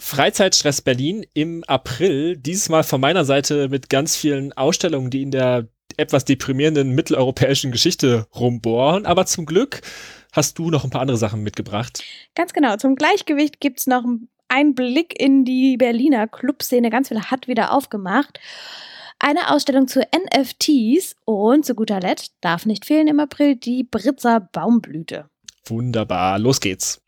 Freizeitstress 0.00 0.80
Berlin 0.80 1.24
im 1.34 1.62
April. 1.64 2.36
Dieses 2.36 2.68
Mal 2.68 2.82
von 2.82 3.00
meiner 3.00 3.24
Seite 3.24 3.68
mit 3.68 3.90
ganz 3.90 4.16
vielen 4.16 4.52
Ausstellungen, 4.54 5.10
die 5.10 5.22
in 5.22 5.30
der 5.30 5.68
etwas 5.96 6.24
deprimierenden 6.24 6.94
mitteleuropäischen 6.94 7.70
Geschichte 7.70 8.26
rumbohren. 8.34 9.06
Aber 9.06 9.26
zum 9.26 9.46
Glück 9.46 9.82
hast 10.32 10.58
du 10.58 10.70
noch 10.70 10.84
ein 10.84 10.90
paar 10.90 11.02
andere 11.02 11.18
Sachen 11.18 11.42
mitgebracht. 11.42 12.02
Ganz 12.34 12.52
genau. 12.52 12.76
Zum 12.76 12.96
Gleichgewicht 12.96 13.60
gibt 13.60 13.80
es 13.80 13.86
noch 13.86 14.04
einen 14.48 14.74
Blick 14.74 15.20
in 15.20 15.44
die 15.44 15.76
Berliner 15.76 16.26
Clubszene. 16.26 16.90
Ganz 16.90 17.08
viel 17.08 17.20
hat 17.20 17.46
wieder 17.46 17.72
aufgemacht. 17.72 18.40
Eine 19.18 19.50
Ausstellung 19.50 19.86
zu 19.86 20.00
NFTs 20.00 21.14
und 21.26 21.66
zu 21.66 21.74
guter 21.74 22.00
Letzt 22.00 22.32
darf 22.40 22.64
nicht 22.64 22.86
fehlen 22.86 23.06
im 23.06 23.20
April 23.20 23.56
die 23.56 23.84
Britzer 23.84 24.40
Baumblüte. 24.40 25.28
Wunderbar, 25.66 26.38
los 26.38 26.60
geht's. 26.60 27.02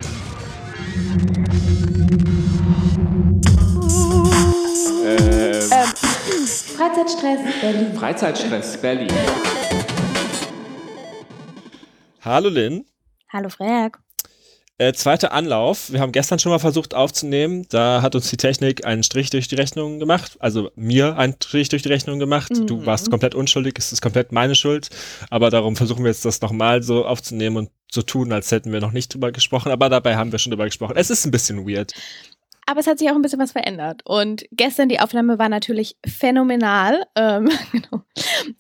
Ähm, 5.04 5.60
Freizeitstress 6.76 7.40
Berlin. 7.60 7.94
Freizeitstress 7.94 8.76
Berlin. 8.76 9.08
Hallo 12.20 12.48
Lynn. 12.48 12.84
Hallo 13.32 13.48
Frag. 13.48 13.98
Äh, 14.78 14.92
zweiter 14.92 15.32
Anlauf. 15.32 15.92
Wir 15.92 16.00
haben 16.00 16.12
gestern 16.12 16.38
schon 16.38 16.52
mal 16.52 16.60
versucht 16.60 16.94
aufzunehmen. 16.94 17.66
Da 17.70 18.00
hat 18.02 18.14
uns 18.14 18.30
die 18.30 18.36
Technik 18.36 18.86
einen 18.86 19.02
Strich 19.02 19.30
durch 19.30 19.48
die 19.48 19.56
Rechnung 19.56 19.98
gemacht. 19.98 20.36
Also 20.38 20.70
mir 20.76 21.18
einen 21.18 21.34
Strich 21.42 21.68
durch 21.68 21.82
die 21.82 21.88
Rechnung 21.88 22.20
gemacht. 22.20 22.52
Mhm. 22.52 22.68
Du 22.68 22.86
warst 22.86 23.10
komplett 23.10 23.34
unschuldig. 23.34 23.74
Es 23.78 23.92
ist 23.92 24.02
komplett 24.02 24.30
meine 24.30 24.54
Schuld. 24.54 24.88
Aber 25.30 25.50
darum 25.50 25.74
versuchen 25.74 26.04
wir 26.04 26.12
jetzt 26.12 26.24
das 26.24 26.40
nochmal 26.40 26.84
so 26.84 27.04
aufzunehmen 27.04 27.56
und 27.56 27.70
zu 27.90 28.02
tun, 28.02 28.32
als 28.32 28.52
hätten 28.52 28.72
wir 28.72 28.80
noch 28.80 28.92
nicht 28.92 29.12
drüber 29.12 29.32
gesprochen. 29.32 29.72
Aber 29.72 29.88
dabei 29.88 30.16
haben 30.16 30.30
wir 30.30 30.38
schon 30.38 30.52
drüber 30.52 30.66
gesprochen. 30.66 30.94
Es 30.96 31.10
ist 31.10 31.24
ein 31.24 31.32
bisschen 31.32 31.68
weird. 31.68 31.92
Aber 32.66 32.80
es 32.80 32.86
hat 32.86 32.98
sich 32.98 33.10
auch 33.10 33.14
ein 33.14 33.22
bisschen 33.22 33.40
was 33.40 33.52
verändert. 33.52 34.02
Und 34.04 34.44
gestern 34.52 34.88
die 34.88 35.00
Aufnahme 35.00 35.38
war 35.38 35.48
natürlich 35.48 35.96
phänomenal. 36.06 37.06
Ähm, 37.16 37.50
genau. 37.72 38.02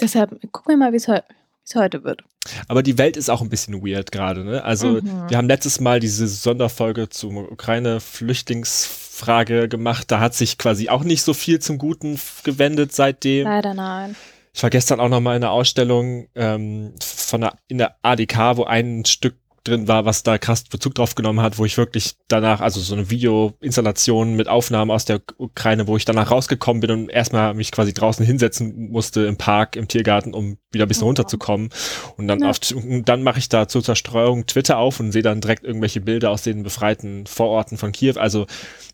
Deshalb 0.00 0.30
gucken 0.52 0.72
wir 0.72 0.76
mal, 0.76 0.92
wie 0.92 0.96
es 0.96 1.08
heute 1.08 1.24
es 1.64 1.74
heute 1.74 2.04
wird. 2.04 2.22
Aber 2.68 2.82
die 2.82 2.98
Welt 2.98 3.16
ist 3.16 3.30
auch 3.30 3.40
ein 3.40 3.48
bisschen 3.48 3.86
weird 3.86 4.12
gerade. 4.12 4.44
Ne? 4.44 4.62
Also 4.64 5.00
mhm. 5.00 5.28
wir 5.28 5.36
haben 5.36 5.48
letztes 5.48 5.78
Mal 5.80 6.00
diese 6.00 6.26
Sonderfolge 6.26 7.08
zur 7.08 7.52
Ukraine-Flüchtlingsfrage 7.52 9.68
gemacht. 9.68 10.10
Da 10.10 10.18
hat 10.20 10.34
sich 10.34 10.58
quasi 10.58 10.88
auch 10.88 11.04
nicht 11.04 11.22
so 11.22 11.34
viel 11.34 11.60
zum 11.60 11.78
Guten 11.78 12.18
gewendet 12.42 12.92
seitdem. 12.92 13.44
Leider 13.44 13.74
nein. 13.74 14.16
Ich 14.54 14.62
war 14.62 14.70
gestern 14.70 15.00
auch 15.00 15.08
noch 15.08 15.20
mal 15.20 15.36
in 15.36 15.42
einer 15.42 15.52
Ausstellung 15.52 16.28
ähm, 16.34 16.92
von 17.00 17.40
der, 17.40 17.54
in 17.68 17.78
der 17.78 17.96
ADK, 18.02 18.56
wo 18.56 18.64
ein 18.64 19.06
Stück 19.06 19.36
drin 19.64 19.88
war, 19.88 20.04
was 20.04 20.22
da 20.22 20.38
krass 20.38 20.64
Bezug 20.64 20.94
drauf 20.94 21.14
genommen 21.14 21.40
hat, 21.40 21.58
wo 21.58 21.64
ich 21.64 21.76
wirklich 21.76 22.16
danach, 22.28 22.60
also 22.60 22.80
so 22.80 22.94
eine 22.94 23.10
Videoinstallation 23.10 24.34
mit 24.34 24.48
Aufnahmen 24.48 24.90
aus 24.90 25.04
der 25.04 25.20
Ukraine, 25.38 25.86
wo 25.86 25.96
ich 25.96 26.04
danach 26.04 26.30
rausgekommen 26.30 26.80
bin 26.80 26.90
und 26.90 27.08
erstmal 27.08 27.54
mich 27.54 27.70
quasi 27.70 27.92
draußen 27.92 28.24
hinsetzen 28.24 28.90
musste 28.90 29.22
im 29.22 29.36
Park, 29.36 29.76
im 29.76 29.88
Tiergarten, 29.88 30.34
um 30.34 30.58
wieder 30.72 30.86
ein 30.86 30.88
bisschen 30.88 31.04
oh. 31.04 31.06
runterzukommen. 31.06 31.70
Und 32.16 32.28
dann, 32.28 32.40
ja. 32.40 32.50
auf, 32.50 32.58
dann 33.04 33.22
mache 33.22 33.38
ich 33.38 33.48
da 33.48 33.68
zur 33.68 33.84
Zerstreuung 33.84 34.46
Twitter 34.46 34.78
auf 34.78 35.00
und 35.00 35.12
sehe 35.12 35.22
dann 35.22 35.40
direkt 35.40 35.64
irgendwelche 35.64 36.00
Bilder 36.00 36.30
aus 36.30 36.42
den 36.42 36.62
befreiten 36.62 37.26
Vororten 37.26 37.78
von 37.78 37.92
Kiew. 37.92 38.18
Also 38.18 38.46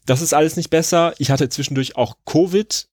das 0.06 0.22
ist 0.22 0.34
alles 0.34 0.56
nicht 0.56 0.70
besser. 0.70 1.14
Ich 1.18 1.30
hatte 1.30 1.48
zwischendurch 1.48 1.96
auch 1.96 2.16
Covid 2.26 2.88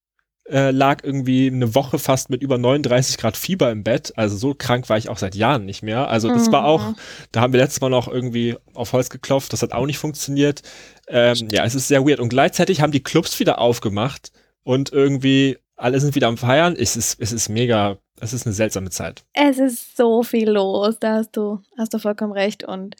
äh, 0.49 0.71
lag 0.71 1.03
irgendwie 1.03 1.47
eine 1.47 1.73
Woche 1.73 1.97
fast 1.97 2.29
mit 2.29 2.41
über 2.41 2.57
39 2.57 3.17
Grad 3.17 3.35
Fieber 3.35 3.71
im 3.71 3.83
Bett. 3.83 4.13
Also 4.15 4.37
so 4.37 4.53
krank 4.53 4.89
war 4.89 4.97
ich 4.97 5.09
auch 5.09 5.17
seit 5.17 5.35
Jahren 5.35 5.65
nicht 5.65 5.81
mehr. 5.81 6.07
Also 6.09 6.29
das 6.29 6.47
mhm. 6.47 6.51
war 6.51 6.65
auch, 6.65 6.93
da 7.31 7.41
haben 7.41 7.53
wir 7.53 7.59
letztes 7.59 7.81
Mal 7.81 7.89
noch 7.89 8.07
irgendwie 8.07 8.55
auf 8.73 8.93
Holz 8.93 9.09
geklopft. 9.09 9.53
Das 9.53 9.61
hat 9.61 9.71
auch 9.71 9.85
nicht 9.85 9.97
funktioniert. 9.97 10.61
Ähm, 11.07 11.47
ja, 11.51 11.65
es 11.65 11.75
ist 11.75 11.87
sehr 11.87 12.05
weird. 12.05 12.19
Und 12.19 12.29
gleichzeitig 12.29 12.81
haben 12.81 12.91
die 12.91 13.03
Clubs 13.03 13.39
wieder 13.39 13.59
aufgemacht 13.59 14.31
und 14.63 14.91
irgendwie 14.91 15.57
alle 15.77 15.99
sind 15.99 16.15
wieder 16.15 16.27
am 16.27 16.37
Feiern. 16.37 16.75
Es 16.77 16.95
ist, 16.95 17.19
es 17.19 17.31
ist 17.31 17.49
mega, 17.49 17.97
es 18.19 18.33
ist 18.33 18.45
eine 18.45 18.53
seltsame 18.53 18.89
Zeit. 18.89 19.25
Es 19.33 19.57
ist 19.57 19.97
so 19.97 20.23
viel 20.23 20.49
los. 20.49 20.99
Da 20.99 21.15
hast 21.15 21.35
du, 21.35 21.59
hast 21.77 21.93
du 21.93 21.99
vollkommen 21.99 22.33
recht. 22.33 22.63
Und 22.63 22.95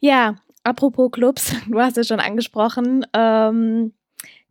ja, 0.00 0.36
apropos 0.62 1.10
Clubs, 1.10 1.52
du 1.68 1.80
hast 1.80 1.98
es 1.98 2.06
schon 2.06 2.20
angesprochen. 2.20 3.04
Ähm, 3.12 3.92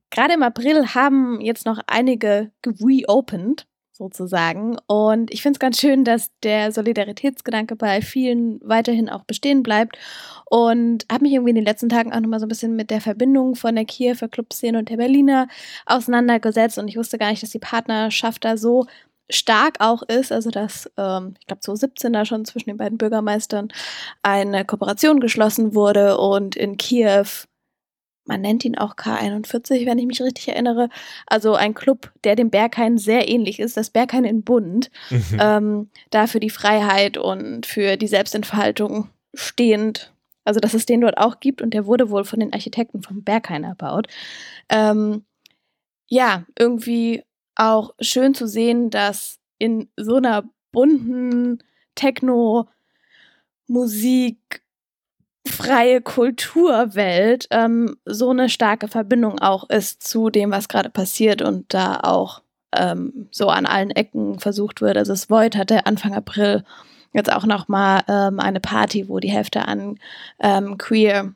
Gerade 0.09 0.33
im 0.33 0.43
April 0.43 0.95
haben 0.95 1.41
jetzt 1.41 1.65
noch 1.65 1.79
einige 1.87 2.51
reopened, 2.65 3.67
sozusagen. 3.97 4.77
Und 4.87 5.31
ich 5.31 5.41
finde 5.41 5.57
es 5.57 5.59
ganz 5.59 5.79
schön, 5.79 6.03
dass 6.03 6.31
der 6.43 6.71
Solidaritätsgedanke 6.71 7.75
bei 7.75 8.01
vielen 8.01 8.59
weiterhin 8.63 9.09
auch 9.09 9.23
bestehen 9.23 9.63
bleibt. 9.63 9.97
Und 10.45 11.05
habe 11.11 11.23
mich 11.23 11.33
irgendwie 11.33 11.49
in 11.49 11.55
den 11.55 11.65
letzten 11.65 11.89
Tagen 11.89 12.13
auch 12.13 12.19
nochmal 12.19 12.39
so 12.39 12.45
ein 12.45 12.49
bisschen 12.49 12.75
mit 12.75 12.89
der 12.89 13.01
Verbindung 13.01 13.55
von 13.55 13.75
der 13.75 13.85
Kiewer 13.85 14.29
Clubszene 14.29 14.77
und 14.77 14.89
der 14.89 14.97
Berliner 14.97 15.47
auseinandergesetzt. 15.85 16.77
Und 16.77 16.87
ich 16.87 16.97
wusste 16.97 17.17
gar 17.17 17.31
nicht, 17.31 17.43
dass 17.43 17.49
die 17.49 17.59
Partnerschaft 17.59 18.45
da 18.45 18.55
so 18.55 18.85
stark 19.29 19.77
auch 19.79 20.03
ist, 20.03 20.31
also 20.31 20.51
dass, 20.51 20.89
ähm, 20.97 21.33
ich 21.39 21.47
glaube, 21.47 21.59
2017 21.59 22.13
da 22.13 22.23
schon 22.23 22.45
zwischen 22.45 22.69
den 22.69 22.77
beiden 22.77 22.97
Bürgermeistern 22.97 23.67
eine 24.23 24.63
Kooperation 24.63 25.19
geschlossen 25.19 25.75
wurde 25.75 26.17
und 26.17 26.55
in 26.55 26.77
Kiew 26.77 27.25
man 28.27 28.41
nennt 28.41 28.65
ihn 28.65 28.77
auch 28.77 28.95
K41, 28.95 29.85
wenn 29.85 29.97
ich 29.97 30.05
mich 30.05 30.21
richtig 30.21 30.49
erinnere. 30.49 30.89
Also 31.25 31.55
ein 31.55 31.73
Club, 31.73 32.11
der 32.23 32.35
dem 32.35 32.49
Berghain 32.49 32.97
sehr 32.97 33.29
ähnlich 33.29 33.59
ist, 33.59 33.77
das 33.77 33.89
Berghain 33.89 34.25
in 34.25 34.43
Bund, 34.43 34.91
mhm. 35.09 35.37
ähm, 35.39 35.89
da 36.09 36.27
für 36.27 36.39
die 36.39 36.49
Freiheit 36.49 37.17
und 37.17 37.65
für 37.65 37.97
die 37.97 38.07
Selbstentfaltung 38.07 39.09
stehend. 39.33 40.13
Also 40.43 40.59
dass 40.59 40.73
es 40.73 40.85
den 40.85 41.01
dort 41.01 41.17
auch 41.17 41.39
gibt 41.39 41.61
und 41.61 41.73
der 41.73 41.85
wurde 41.85 42.09
wohl 42.09 42.23
von 42.23 42.39
den 42.39 42.53
Architekten 42.53 43.01
vom 43.01 43.23
Berghain 43.23 43.63
erbaut. 43.63 44.07
Ähm, 44.69 45.25
ja, 46.07 46.45
irgendwie 46.57 47.23
auch 47.55 47.93
schön 47.99 48.33
zu 48.33 48.47
sehen, 48.47 48.89
dass 48.89 49.39
in 49.57 49.89
so 49.97 50.15
einer 50.15 50.43
bunten 50.71 51.63
Techno-Musik 51.95 54.63
freie 55.47 56.01
Kulturwelt 56.01 57.47
ähm, 57.51 57.97
so 58.05 58.29
eine 58.29 58.49
starke 58.49 58.87
Verbindung 58.87 59.39
auch 59.39 59.69
ist 59.69 60.03
zu 60.03 60.29
dem, 60.29 60.51
was 60.51 60.67
gerade 60.67 60.89
passiert 60.89 61.41
und 61.41 61.73
da 61.73 61.99
auch 62.01 62.41
ähm, 62.75 63.27
so 63.31 63.49
an 63.49 63.65
allen 63.65 63.91
Ecken 63.91 64.39
versucht 64.39 64.81
wird. 64.81 64.97
Also 64.97 65.13
das 65.13 65.29
Void 65.29 65.55
hatte 65.55 65.85
Anfang 65.85 66.13
April 66.13 66.63
jetzt 67.13 67.31
auch 67.31 67.45
noch 67.45 67.67
mal 67.67 68.03
ähm, 68.07 68.39
eine 68.39 68.59
Party, 68.59 69.09
wo 69.09 69.19
die 69.19 69.31
Hälfte 69.31 69.67
an 69.67 69.99
ähm, 70.39 70.77
queer 70.77 71.33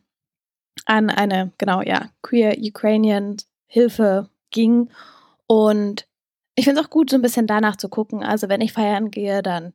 an 0.85 1.09
eine 1.09 1.51
genau 1.57 1.81
ja 1.81 2.09
queer 2.21 2.55
Ukrainian 2.57 3.37
Hilfe 3.67 4.29
ging 4.51 4.89
und 5.47 6.07
ich 6.55 6.65
finde 6.65 6.81
es 6.81 6.85
auch 6.85 6.89
gut, 6.89 7.09
so 7.09 7.15
ein 7.15 7.21
bisschen 7.21 7.47
danach 7.47 7.75
zu 7.77 7.89
gucken. 7.89 8.23
Also 8.23 8.49
wenn 8.49 8.61
ich 8.61 8.73
feiern 8.73 9.09
gehe, 9.09 9.41
dann 9.41 9.73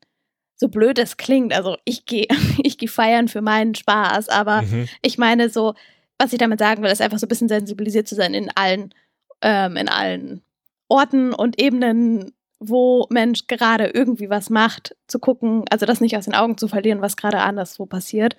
so 0.56 0.68
blöd 0.68 0.98
es 0.98 1.16
klingt, 1.16 1.52
also 1.52 1.76
ich 1.84 2.06
gehe 2.06 2.26
ich 2.62 2.78
geh 2.78 2.88
feiern 2.88 3.28
für 3.28 3.42
meinen 3.42 3.74
Spaß, 3.74 4.28
aber 4.28 4.62
mhm. 4.62 4.88
ich 5.02 5.18
meine 5.18 5.48
so, 5.50 5.74
was 6.18 6.32
ich 6.32 6.38
damit 6.38 6.58
sagen 6.58 6.82
will, 6.82 6.90
ist 6.90 7.02
einfach 7.02 7.18
so 7.18 7.26
ein 7.26 7.28
bisschen 7.28 7.48
sensibilisiert 7.48 8.08
zu 8.08 8.14
sein 8.14 8.34
in 8.34 8.50
allen, 8.54 8.94
ähm, 9.42 9.76
in 9.76 9.88
allen 9.88 10.42
Orten 10.88 11.34
und 11.34 11.60
Ebenen, 11.60 12.32
wo 12.58 13.06
Mensch 13.10 13.46
gerade 13.48 13.86
irgendwie 13.86 14.30
was 14.30 14.48
macht, 14.48 14.96
zu 15.08 15.18
gucken, 15.18 15.64
also 15.70 15.84
das 15.84 16.00
nicht 16.00 16.16
aus 16.16 16.24
den 16.24 16.34
Augen 16.34 16.56
zu 16.56 16.68
verlieren, 16.68 17.02
was 17.02 17.16
gerade 17.16 17.40
anderswo 17.40 17.84
passiert. 17.84 18.36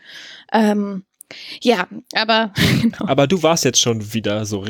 Ähm, 0.51 1.03
ja, 1.61 1.87
aber 2.15 2.53
genau. 2.81 3.05
Aber 3.05 3.27
du 3.27 3.43
warst 3.43 3.65
jetzt 3.65 3.79
schon 3.79 4.13
wieder 4.13 4.45
so 4.45 4.65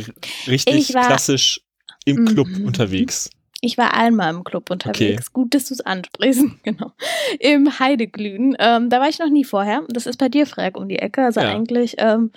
richtig 0.48 0.88
klassisch 0.90 1.62
im 2.04 2.26
Club 2.26 2.48
-hmm. 2.48 2.66
unterwegs. 2.66 3.30
Ich 3.62 3.78
war 3.78 3.94
einmal 3.94 4.34
im 4.34 4.44
Club 4.44 4.70
unterwegs. 4.70 5.28
Okay. 5.28 5.34
Gut, 5.34 5.54
dass 5.56 5.66
du 5.66 5.74
es 5.74 5.82
ansprichst. 5.82 6.44
Genau. 6.64 6.92
Im 7.40 7.80
Heideglühen. 7.80 8.56
Ähm, 8.60 8.90
da 8.90 9.00
war 9.00 9.08
ich 9.08 9.20
noch 9.20 9.30
nie 9.30 9.46
vorher. 9.46 9.84
Das 9.90 10.06
ist 10.06 10.18
bei 10.18 10.28
dir, 10.28 10.46
Frag, 10.46 10.76
um 10.78 10.90
die 10.90 11.00
Ecke. 11.00 11.24
Also 11.24 11.40
ja. 11.40 11.50
eigentlich, 11.50 11.96
ähm, 11.98 12.32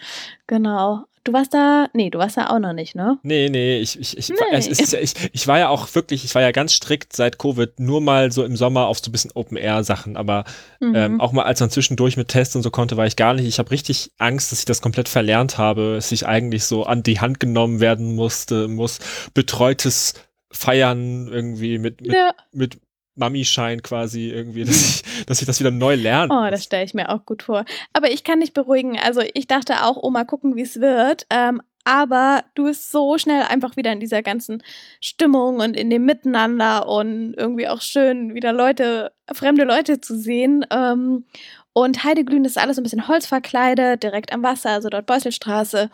genau. 0.46 1.04
Du 1.24 1.34
warst 1.34 1.52
da, 1.52 1.88
nee, 1.92 2.08
du 2.08 2.18
warst 2.18 2.38
da 2.38 2.48
auch 2.48 2.58
noch 2.58 2.72
nicht, 2.72 2.94
ne? 2.94 3.18
Nee, 3.22 3.50
nee, 3.50 3.78
ich, 3.78 4.00
ich, 4.00 4.16
ich, 4.16 4.30
nee. 4.30 4.36
Es 4.52 4.68
ist, 4.68 4.94
ich, 4.94 5.12
ich 5.32 5.46
war 5.46 5.58
ja 5.58 5.68
auch 5.68 5.94
wirklich, 5.94 6.24
ich 6.24 6.34
war 6.34 6.40
ja 6.40 6.50
ganz 6.50 6.72
strikt 6.72 7.14
seit 7.14 7.38
Covid 7.38 7.78
nur 7.78 8.00
mal 8.00 8.32
so 8.32 8.42
im 8.42 8.56
Sommer 8.56 8.86
auf 8.86 9.00
so 9.00 9.10
ein 9.10 9.12
bisschen 9.12 9.32
Open-Air-Sachen, 9.34 10.16
aber 10.16 10.44
mhm. 10.80 10.94
ähm, 10.94 11.20
auch 11.20 11.32
mal 11.32 11.42
als 11.42 11.60
man 11.60 11.68
zwischendurch 11.68 12.16
mit 12.16 12.28
Tests 12.28 12.56
und 12.56 12.62
so 12.62 12.70
konnte, 12.70 12.96
war 12.96 13.06
ich 13.06 13.16
gar 13.16 13.34
nicht. 13.34 13.46
Ich 13.46 13.58
habe 13.58 13.70
richtig 13.70 14.12
Angst, 14.16 14.50
dass 14.50 14.60
ich 14.60 14.64
das 14.64 14.80
komplett 14.80 15.10
verlernt 15.10 15.58
habe, 15.58 15.96
dass 15.96 16.10
ich 16.10 16.26
eigentlich 16.26 16.64
so 16.64 16.84
an 16.84 17.02
die 17.02 17.20
Hand 17.20 17.38
genommen 17.38 17.80
werden 17.80 18.14
musste, 18.14 18.66
muss 18.68 18.98
betreutes 19.34 20.14
feiern 20.50 21.28
irgendwie 21.28 21.78
mit, 21.78 22.00
mit, 22.00 22.12
ja. 22.12 22.34
mit 22.52 22.78
Mami-Schein 23.14 23.82
quasi 23.82 24.30
irgendwie, 24.30 24.64
dass 24.64 24.80
ich, 24.80 25.24
dass 25.26 25.40
ich 25.40 25.46
das 25.46 25.60
wieder 25.60 25.70
neu 25.70 25.94
lerne. 25.94 26.32
Oh, 26.32 26.50
das 26.50 26.64
stelle 26.64 26.84
ich 26.84 26.94
mir 26.94 27.10
auch 27.10 27.24
gut 27.24 27.42
vor. 27.42 27.64
Aber 27.92 28.10
ich 28.10 28.24
kann 28.24 28.40
dich 28.40 28.52
beruhigen. 28.52 28.98
Also 28.98 29.22
ich 29.34 29.46
dachte 29.46 29.84
auch, 29.84 29.96
oh, 30.02 30.10
mal 30.10 30.24
gucken, 30.24 30.56
wie 30.56 30.62
es 30.62 30.80
wird. 30.80 31.26
Ähm, 31.30 31.62
aber 31.84 32.44
du 32.54 32.64
bist 32.64 32.90
so 32.90 33.16
schnell 33.16 33.42
einfach 33.42 33.76
wieder 33.76 33.92
in 33.92 34.00
dieser 34.00 34.22
ganzen 34.22 34.62
Stimmung 35.00 35.56
und 35.60 35.76
in 35.76 35.88
dem 35.88 36.04
Miteinander 36.04 36.88
und 36.88 37.34
irgendwie 37.34 37.68
auch 37.68 37.80
schön, 37.80 38.34
wieder 38.34 38.52
Leute, 38.52 39.12
fremde 39.32 39.64
Leute 39.64 40.00
zu 40.00 40.18
sehen. 40.18 40.66
Ähm, 40.70 41.24
und 41.72 42.04
Heideglühen 42.04 42.44
ist 42.44 42.58
alles 42.58 42.78
ein 42.78 42.82
bisschen 42.82 43.08
holzverkleidet, 43.08 44.02
direkt 44.02 44.32
am 44.32 44.42
Wasser, 44.42 44.70
also 44.70 44.88
dort 44.88 45.06
Beuselstraße. 45.06 45.90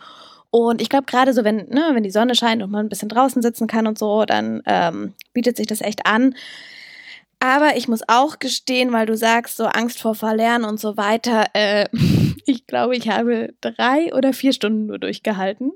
Und 0.49 0.81
ich 0.81 0.89
glaube, 0.89 1.05
gerade 1.05 1.33
so, 1.33 1.43
wenn, 1.43 1.67
ne, 1.69 1.89
wenn 1.93 2.03
die 2.03 2.11
Sonne 2.11 2.35
scheint 2.35 2.63
und 2.63 2.71
man 2.71 2.85
ein 2.85 2.89
bisschen 2.89 3.09
draußen 3.09 3.41
sitzen 3.41 3.67
kann 3.67 3.87
und 3.87 3.99
so, 3.99 4.25
dann 4.25 4.61
ähm, 4.65 5.13
bietet 5.33 5.57
sich 5.57 5.67
das 5.67 5.81
echt 5.81 6.05
an. 6.05 6.35
Aber 7.39 7.77
ich 7.77 7.87
muss 7.87 8.01
auch 8.07 8.39
gestehen, 8.39 8.91
weil 8.91 9.05
du 9.05 9.15
sagst, 9.15 9.57
so 9.57 9.65
Angst 9.65 9.99
vor 9.99 10.15
Verlernen 10.15 10.67
und 10.67 10.79
so 10.79 10.97
weiter, 10.97 11.45
äh, 11.53 11.85
ich 12.47 12.65
glaube, 12.65 12.95
ich 12.95 13.09
habe 13.09 13.53
drei 13.61 14.11
oder 14.13 14.33
vier 14.33 14.53
Stunden 14.53 14.87
nur 14.87 14.97
durchgehalten 14.97 15.71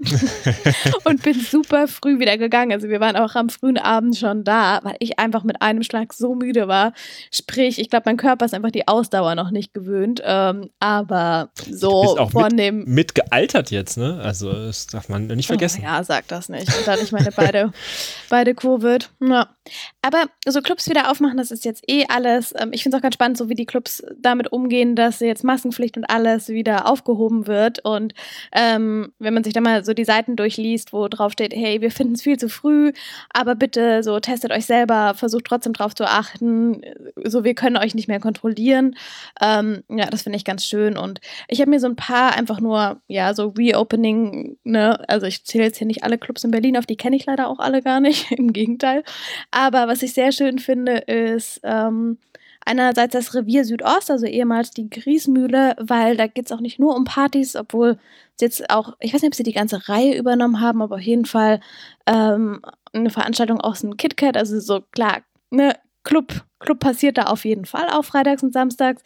und 1.04 1.22
bin 1.22 1.40
super 1.40 1.88
früh 1.88 2.20
wieder 2.20 2.38
gegangen. 2.38 2.72
Also 2.72 2.90
wir 2.90 3.00
waren 3.00 3.16
auch 3.16 3.36
am 3.36 3.50
frühen 3.50 3.78
Abend 3.78 4.18
schon 4.18 4.44
da, 4.44 4.80
weil 4.84 4.96
ich 5.00 5.20
einfach 5.20 5.44
mit 5.44 5.62
einem 5.62 5.84
Schlag 5.84 6.14
so 6.14 6.34
müde 6.34 6.68
war. 6.68 6.94
Sprich, 7.32 7.78
ich 7.78 7.90
glaube, 7.90 8.04
mein 8.08 8.18
Körper 8.18 8.46
ist 8.46 8.56
einfach 8.56 8.72
die 8.72 8.88
Ausdauer 8.88 9.36
noch 9.36 9.52
nicht 9.52 9.74
gewöhnt. 9.74 10.22
Ähm, 10.26 10.72
aber 10.80 11.52
so 11.70 12.18
von 12.32 12.44
mit, 12.44 12.60
dem. 12.60 12.86
Mitgealtert 12.86 13.70
jetzt, 13.70 13.98
ne? 13.98 14.20
Also 14.24 14.52
das 14.52 14.88
darf 14.88 15.10
man 15.10 15.28
nicht 15.28 15.50
oh 15.50 15.54
vergessen. 15.54 15.82
Oh, 15.84 15.88
ja, 15.88 16.04
sag 16.04 16.28
das 16.28 16.50
nicht. 16.50 16.68
Und 16.76 16.88
dann 16.88 17.00
ich 17.00 17.12
meine 17.12 17.32
beide, 17.32 17.72
beide 18.30 18.56
Covid. 18.56 19.12
Ja. 19.22 19.48
Aber 20.02 20.26
so 20.48 20.62
Clubs 20.62 20.90
wieder 20.90 21.10
aufmachen, 21.10 21.38
das 21.38 21.52
ist 21.52 21.66
jetzt 21.66 21.84
eh 21.88 22.06
alles. 22.08 22.54
Ähm, 22.58 22.72
ich 22.74 22.84
finde 22.84 22.98
es 22.98 23.00
auch 23.00 23.04
ganz 23.04 23.16
spannend, 23.16 23.38
so 23.38 23.50
wie 23.50 23.56
die 23.56 23.66
Clubs 23.66 24.04
damit 24.18 24.52
umgehen, 24.52 24.96
dass 24.96 25.20
jetzt 25.20 25.44
Maskenpflicht 25.44 25.98
und 25.98 26.06
alles 26.06 26.50
wieder 26.50 26.90
aufgehoben 26.90 27.48
wird. 27.48 27.84
Und 27.86 28.14
ähm, 28.52 29.14
wenn 29.20 29.34
man 29.34 29.44
sich 29.44 29.54
da 29.54 29.62
mal 29.62 29.86
so 29.86 29.94
die 29.94 30.06
Seiten 30.06 30.36
durchliest, 30.36 30.94
wo 30.94 31.08
drauf 31.08 31.34
steht, 31.34 31.54
hey, 31.54 31.82
wir 31.82 31.92
finden 31.92 32.14
es 32.14 32.22
viel 32.22 32.38
zu 32.38 32.50
früh, 32.50 32.92
aber 33.32 33.56
bitte 33.56 34.04
so 34.04 34.20
testet 34.20 34.52
euch 34.52 34.66
selber, 34.66 35.14
versucht 35.16 35.46
trotzdem 35.46 35.74
drauf 35.74 35.96
zu 35.96 36.06
achten, 36.06 36.82
so 37.24 37.44
wir 37.44 37.56
können 37.56 37.78
euch 37.78 37.96
nicht 37.96 38.08
mehr 38.08 38.20
kontrollieren. 38.20 38.96
Ähm, 39.42 39.84
ja, 39.90 40.08
das 40.08 40.24
finde 40.24 40.38
ich 40.38 40.46
ganz 40.46 40.66
schön. 40.66 40.98
Und 40.98 41.22
ich 41.48 41.62
habe 41.62 41.70
mir 41.70 41.80
so 41.80 41.88
ein 41.88 41.96
paar 41.96 42.36
einfach 42.36 42.60
nur, 42.60 43.02
ja, 43.08 43.34
so 43.34 43.50
Reopening, 43.50 44.58
ne, 44.64 45.08
also 45.08 45.28
ich 45.28 45.46
zähle 45.46 45.66
jetzt 45.66 45.78
hier 45.78 45.88
nicht 45.88 46.04
alle 46.04 46.18
Clubs 46.18 46.44
in 46.44 46.52
Berlin 46.52 46.78
auf, 46.78 46.86
die 46.86 46.98
kenne 46.98 47.16
ich 47.16 47.26
leider 47.26 47.48
auch 47.48 47.60
alle 47.60 47.82
gar 47.82 48.00
nicht, 48.00 48.32
im 48.38 48.54
Gegenteil. 48.54 49.04
Aber 49.52 49.61
was 49.72 50.04
ich 50.04 50.14
sehr 50.14 50.32
schön 50.32 50.60
finde, 50.60 50.98
ist, 50.98 51.60
ähm, 51.64 52.18
einerseits 52.66 53.14
das 53.14 53.34
Revier 53.34 53.66
Südost, 53.66 54.12
also 54.12 54.26
ehemals 54.26 54.72
die 54.72 54.90
Griesmühle, 54.90 55.76
weil 55.80 56.16
da 56.16 56.28
geht 56.28 56.46
es 56.46 56.52
auch 56.52 56.60
nicht 56.62 56.80
nur 56.80 56.96
um 56.96 57.06
Partys, 57.06 57.56
obwohl 57.56 57.98
sie 58.36 58.46
jetzt 58.46 58.70
auch, 58.70 58.96
ich 59.00 59.14
weiß 59.14 59.22
nicht, 59.22 59.32
ob 59.32 59.36
sie 59.36 59.44
die 59.44 59.54
ganze 59.54 59.88
Reihe 59.90 60.18
übernommen 60.18 60.62
haben, 60.62 60.82
aber 60.82 60.96
auf 60.96 61.02
jeden 61.02 61.26
Fall 61.26 61.60
ähm, 62.06 62.62
eine 62.94 63.10
Veranstaltung 63.10 63.60
aus 63.62 63.82
dem 63.82 63.98
KitKat, 63.98 64.38
also 64.38 64.60
so 64.60 64.82
klar, 64.92 65.22
ne, 65.50 65.76
Club, 66.04 66.44
Club 66.60 66.80
passiert 66.80 67.18
da 67.18 67.24
auf 67.24 67.46
jeden 67.46 67.66
Fall 67.66 67.90
auch 67.90 68.04
freitags 68.04 68.42
und 68.42 68.54
samstags, 68.54 69.04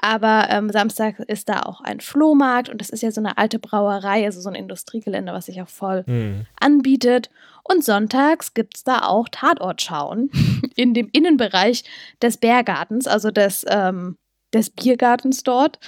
aber 0.00 0.46
ähm, 0.50 0.70
Samstag 0.70 1.18
ist 1.20 1.48
da 1.48 1.60
auch 1.60 1.80
ein 1.80 2.00
Flohmarkt 2.00 2.68
und 2.68 2.80
das 2.80 2.90
ist 2.90 3.02
ja 3.02 3.10
so 3.10 3.20
eine 3.20 3.36
alte 3.36 3.58
Brauerei, 3.58 4.24
also 4.24 4.40
so 4.40 4.48
ein 4.48 4.54
Industriegelände, 4.54 5.32
was 5.32 5.46
sich 5.46 5.60
auch 5.60 5.68
voll 5.68 6.04
mhm. 6.06 6.46
anbietet. 6.58 7.30
Und 7.64 7.84
sonntags 7.84 8.54
gibt 8.54 8.78
es 8.78 8.84
da 8.84 9.02
auch 9.02 9.28
Tatortschauen 9.28 10.30
in 10.76 10.94
dem 10.94 11.10
Innenbereich 11.12 11.84
des 12.22 12.38
Bärgartens, 12.38 13.06
also 13.06 13.30
des, 13.30 13.66
ähm, 13.68 14.16
des 14.54 14.70
Biergartens 14.70 15.42
dort, 15.42 15.78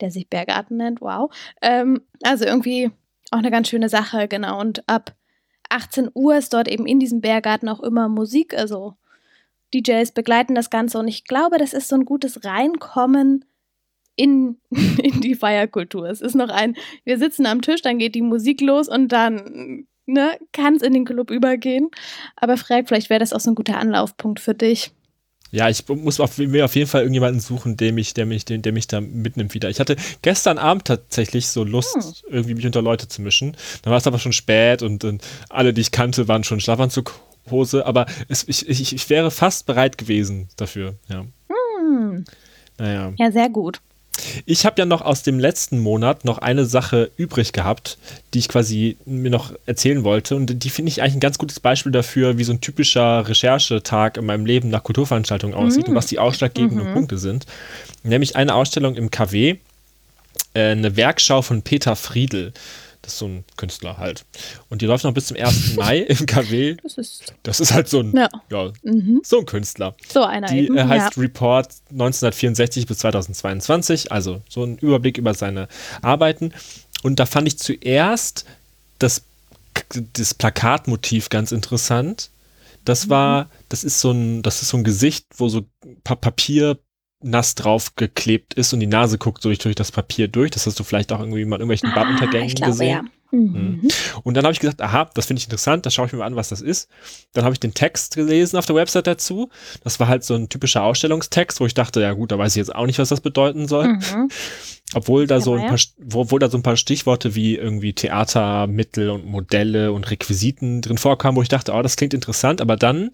der 0.00 0.10
sich 0.10 0.30
Bärgarten 0.30 0.78
nennt, 0.78 1.00
wow. 1.00 1.30
Ähm, 1.60 2.00
also 2.22 2.44
irgendwie 2.44 2.90
auch 3.30 3.38
eine 3.38 3.50
ganz 3.50 3.68
schöne 3.68 3.88
Sache, 3.88 4.28
genau. 4.28 4.60
Und 4.60 4.88
ab 4.88 5.14
18 5.68 6.10
Uhr 6.14 6.36
ist 6.36 6.54
dort 6.54 6.68
eben 6.68 6.86
in 6.86 7.00
diesem 7.00 7.20
Bärgarten 7.20 7.68
auch 7.68 7.80
immer 7.80 8.08
Musik, 8.08 8.54
also 8.54 8.94
DJs 9.82 10.12
begleiten 10.12 10.54
das 10.54 10.70
Ganze 10.70 10.98
und 10.98 11.08
ich 11.08 11.24
glaube, 11.24 11.58
das 11.58 11.72
ist 11.72 11.88
so 11.88 11.96
ein 11.96 12.04
gutes 12.04 12.44
Reinkommen 12.44 13.44
in, 14.16 14.56
in 14.70 15.20
die 15.20 15.34
Feierkultur. 15.34 16.08
Es 16.08 16.20
ist 16.20 16.34
noch 16.34 16.48
ein, 16.48 16.76
wir 17.04 17.18
sitzen 17.18 17.46
am 17.46 17.62
Tisch, 17.62 17.82
dann 17.82 17.98
geht 17.98 18.14
die 18.14 18.22
Musik 18.22 18.60
los 18.60 18.88
und 18.88 19.08
dann 19.08 19.86
ne, 20.06 20.38
kann 20.52 20.76
es 20.76 20.82
in 20.82 20.94
den 20.94 21.04
Club 21.04 21.30
übergehen. 21.30 21.90
Aber 22.36 22.56
frag, 22.56 22.88
vielleicht 22.88 23.10
wäre 23.10 23.20
das 23.20 23.32
auch 23.32 23.40
so 23.40 23.50
ein 23.50 23.54
guter 23.56 23.78
Anlaufpunkt 23.78 24.40
für 24.40 24.54
dich. 24.54 24.92
Ja, 25.52 25.68
ich 25.68 25.86
muss 25.88 26.18
auf, 26.18 26.38
mir 26.38 26.64
auf 26.64 26.74
jeden 26.74 26.88
Fall 26.88 27.02
irgendjemanden 27.02 27.40
suchen, 27.40 27.76
der 27.76 27.92
mich, 27.92 28.14
der 28.14 28.26
mich, 28.26 28.44
der, 28.44 28.58
der 28.58 28.72
mich 28.72 28.88
da 28.88 29.00
mitnimmt 29.00 29.54
wieder. 29.54 29.70
Ich 29.70 29.78
hatte 29.78 29.96
gestern 30.20 30.58
Abend 30.58 30.86
tatsächlich 30.86 31.46
so 31.46 31.62
Lust, 31.62 31.94
hm. 31.94 32.32
irgendwie 32.34 32.54
mich 32.54 32.66
unter 32.66 32.82
Leute 32.82 33.06
zu 33.06 33.22
mischen. 33.22 33.56
Dann 33.82 33.92
war 33.92 33.98
es 33.98 34.06
aber 34.06 34.18
schon 34.18 34.32
spät 34.32 34.82
und, 34.82 35.04
und 35.04 35.22
alle, 35.48 35.72
die 35.72 35.82
ich 35.82 35.92
kannte, 35.92 36.26
waren 36.26 36.42
schon 36.42 36.60
Schlafanzughose. 37.46 37.86
Aber 37.86 38.06
es, 38.28 38.46
ich, 38.48 38.68
ich, 38.68 38.94
ich 38.94 39.10
wäre 39.10 39.30
fast 39.30 39.66
bereit 39.66 39.98
gewesen 39.98 40.48
dafür. 40.56 40.94
Ja. 41.08 41.24
Hm. 41.48 42.24
Naja. 42.78 43.12
Ja, 43.16 43.32
sehr 43.32 43.48
gut. 43.48 43.80
Ich 44.46 44.64
habe 44.64 44.76
ja 44.78 44.86
noch 44.86 45.02
aus 45.02 45.22
dem 45.22 45.38
letzten 45.38 45.78
Monat 45.78 46.24
noch 46.24 46.38
eine 46.38 46.64
Sache 46.64 47.10
übrig 47.18 47.52
gehabt, 47.52 47.98
die 48.32 48.38
ich 48.38 48.48
quasi 48.48 48.96
mir 49.04 49.30
noch 49.30 49.52
erzählen 49.66 50.04
wollte. 50.04 50.36
Und 50.36 50.64
die 50.64 50.70
finde 50.70 50.88
ich 50.88 51.02
eigentlich 51.02 51.16
ein 51.16 51.20
ganz 51.20 51.36
gutes 51.36 51.60
Beispiel 51.60 51.92
dafür, 51.92 52.38
wie 52.38 52.44
so 52.44 52.52
ein 52.52 52.62
typischer 52.62 53.28
Recherchetag 53.28 54.16
in 54.16 54.24
meinem 54.24 54.46
Leben 54.46 54.70
nach 54.70 54.84
Kulturveranstaltungen 54.84 55.54
aussieht 55.54 55.86
mhm. 55.86 55.90
und 55.90 55.96
was 55.96 56.06
die 56.06 56.18
ausschlaggebenden 56.18 56.88
mhm. 56.88 56.94
Punkte 56.94 57.18
sind. 57.18 57.44
Nämlich 58.04 58.36
eine 58.36 58.54
Ausstellung 58.54 58.96
im 58.96 59.10
KW, 59.10 59.56
äh, 60.54 60.60
eine 60.70 60.96
Werkschau 60.96 61.42
von 61.42 61.60
Peter 61.60 61.94
Friedl. 61.94 62.54
Das 63.06 63.12
ist 63.12 63.18
so 63.20 63.26
ein 63.26 63.44
Künstler 63.56 63.98
halt. 63.98 64.24
Und 64.68 64.82
die 64.82 64.86
läuft 64.86 65.04
noch 65.04 65.14
bis 65.14 65.26
zum 65.26 65.36
1. 65.36 65.74
Mai 65.76 65.98
im 65.98 66.26
KW. 66.26 66.76
Das 66.82 66.98
ist, 66.98 67.34
das 67.44 67.60
ist 67.60 67.72
halt 67.72 67.88
so 67.88 68.00
ein, 68.00 68.12
ja. 68.16 68.28
ja 68.50 68.72
mhm. 68.82 69.20
so 69.24 69.38
ein 69.38 69.46
Künstler. 69.46 69.94
So 70.08 70.24
einer 70.24 70.48
Die 70.48 70.66
eben, 70.66 70.76
äh, 70.76 70.82
heißt 70.82 71.14
ja. 71.16 71.22
Report 71.22 71.68
1964 71.92 72.84
bis 72.84 72.98
2022, 72.98 74.10
also 74.10 74.42
so 74.48 74.64
ein 74.64 74.76
Überblick 74.78 75.18
über 75.18 75.34
seine 75.34 75.68
Arbeiten. 76.02 76.52
Und 77.04 77.20
da 77.20 77.26
fand 77.26 77.46
ich 77.46 77.58
zuerst 77.60 78.44
das, 78.98 79.22
das 80.14 80.34
Plakatmotiv 80.34 81.28
ganz 81.28 81.52
interessant. 81.52 82.30
Das 82.84 83.06
mhm. 83.06 83.10
war, 83.10 83.50
das 83.68 83.84
ist 83.84 84.00
so 84.00 84.10
ein, 84.10 84.42
das 84.42 84.62
ist 84.62 84.70
so 84.70 84.78
ein 84.78 84.84
Gesicht, 84.84 85.26
wo 85.36 85.48
so 85.48 85.64
pa 86.02 86.16
Papier 86.16 86.76
nass 87.26 87.54
drauf 87.54 87.96
geklebt 87.96 88.54
ist 88.54 88.72
und 88.72 88.80
die 88.80 88.86
Nase 88.86 89.18
guckt 89.18 89.42
so 89.42 89.48
durch, 89.48 89.58
durch 89.58 89.74
das 89.74 89.92
Papier 89.92 90.28
durch. 90.28 90.52
Das 90.52 90.66
hast 90.66 90.78
du 90.78 90.84
vielleicht 90.84 91.12
auch 91.12 91.20
irgendwie 91.20 91.44
mal 91.44 91.56
in 91.56 91.68
irgendwelchen 91.68 91.90
ah, 91.90 91.94
Baduntergängen 91.94 92.54
gesehen. 92.54 92.88
Ja. 92.88 93.04
Mhm. 93.30 93.88
Und 94.22 94.34
dann 94.34 94.44
habe 94.44 94.52
ich 94.52 94.60
gesagt, 94.60 94.80
aha, 94.80 95.10
das 95.14 95.26
finde 95.26 95.40
ich 95.40 95.46
interessant, 95.46 95.86
da 95.86 95.90
schaue 95.90 96.06
ich 96.06 96.12
mir 96.12 96.18
mal 96.18 96.26
an, 96.26 96.36
was 96.36 96.48
das 96.48 96.60
ist. 96.60 96.88
Dann 97.32 97.44
habe 97.44 97.52
ich 97.52 97.60
den 97.60 97.74
Text 97.74 98.14
gelesen 98.16 98.56
auf 98.56 98.66
der 98.66 98.76
Website 98.76 99.06
dazu. 99.06 99.50
Das 99.82 100.00
war 100.00 100.08
halt 100.08 100.24
so 100.24 100.34
ein 100.34 100.48
typischer 100.48 100.82
Ausstellungstext, 100.82 101.60
wo 101.60 101.66
ich 101.66 101.74
dachte, 101.74 102.00
ja 102.00 102.12
gut, 102.12 102.32
da 102.32 102.38
weiß 102.38 102.52
ich 102.52 102.60
jetzt 102.60 102.74
auch 102.74 102.86
nicht, 102.86 102.98
was 102.98 103.08
das 103.08 103.20
bedeuten 103.20 103.68
soll. 103.68 103.88
Mhm. 103.88 104.28
Obwohl 104.94 105.26
da, 105.26 105.40
so 105.40 105.54
ein 105.54 105.66
paar, 105.66 105.78
obwohl 106.14 106.38
da 106.38 106.48
so 106.48 106.56
ein 106.56 106.62
paar 106.62 106.76
Stichworte 106.76 107.34
wie 107.34 107.56
irgendwie 107.56 107.92
Theatermittel 107.92 109.10
und 109.10 109.26
Modelle 109.26 109.92
und 109.92 110.10
Requisiten 110.10 110.80
drin 110.80 110.96
vorkamen, 110.96 111.36
wo 111.36 111.42
ich 111.42 111.48
dachte, 111.48 111.72
oh, 111.72 111.82
das 111.82 111.96
klingt 111.96 112.14
interessant. 112.14 112.60
Aber 112.60 112.76
dann 112.76 113.10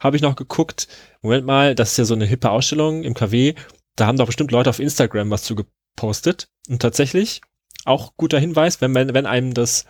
habe 0.00 0.16
ich 0.16 0.22
noch 0.22 0.34
geguckt, 0.34 0.88
Moment 1.22 1.46
mal, 1.46 1.74
das 1.76 1.92
ist 1.92 1.98
ja 1.98 2.04
so 2.04 2.14
eine 2.14 2.26
hippe 2.26 2.50
Ausstellung 2.50 3.04
im 3.04 3.14
KW. 3.14 3.54
Da 3.94 4.06
haben 4.06 4.18
doch 4.18 4.26
bestimmt 4.26 4.50
Leute 4.50 4.70
auf 4.70 4.80
Instagram 4.80 5.30
was 5.30 5.44
zu 5.44 5.54
gepostet. 5.54 6.48
Und 6.68 6.82
tatsächlich, 6.82 7.40
auch 7.84 8.12
guter 8.16 8.38
Hinweis, 8.38 8.80
wenn, 8.80 8.94
wenn 8.94 9.26
einem 9.26 9.54
das 9.54 9.86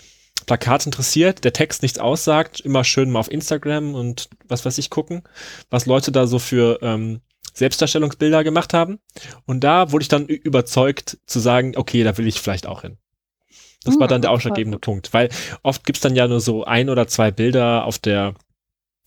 Plakat 0.47 0.87
interessiert, 0.87 1.45
der 1.45 1.53
Text 1.53 1.83
nichts 1.83 1.99
aussagt, 1.99 2.61
immer 2.61 2.85
schön 2.85 3.11
mal 3.11 3.21
auf 3.21 3.31
Instagram 3.31 3.95
und 3.95 4.29
was 4.49 4.65
weiß 4.65 4.79
ich 4.79 4.91
gucken, 4.91 5.23
was 5.71 5.87
Leute 5.87 6.11
da 6.13 6.27
so 6.27 6.39
für 6.39 6.79
ähm, 6.83 7.21
Selbstdarstellungsbilder 7.55 8.45
gemacht 8.45 8.75
haben. 8.75 8.99
Und 9.47 9.63
da 9.63 9.93
wurde 9.93 10.03
ich 10.03 10.09
dann 10.09 10.27
überzeugt 10.27 11.19
zu 11.27 11.39
sagen, 11.39 11.75
okay, 11.77 12.03
da 12.03 12.17
will 12.19 12.27
ich 12.27 12.41
vielleicht 12.41 12.67
auch 12.67 12.83
hin. 12.83 12.99
Das 13.85 13.97
war 13.97 14.03
hm, 14.03 14.11
dann 14.11 14.23
der 14.23 14.31
ausschlaggebende 14.31 14.79
Punkt, 14.79 15.13
weil 15.13 15.29
oft 15.63 15.85
gibt's 15.85 16.01
dann 16.01 16.15
ja 16.15 16.29
nur 16.29 16.41
so 16.41 16.65
ein 16.65 16.89
oder 16.89 17.09
zwei 17.09 17.31
Bilder 17.31 17.85
auf 17.85 17.99
der 17.99 18.35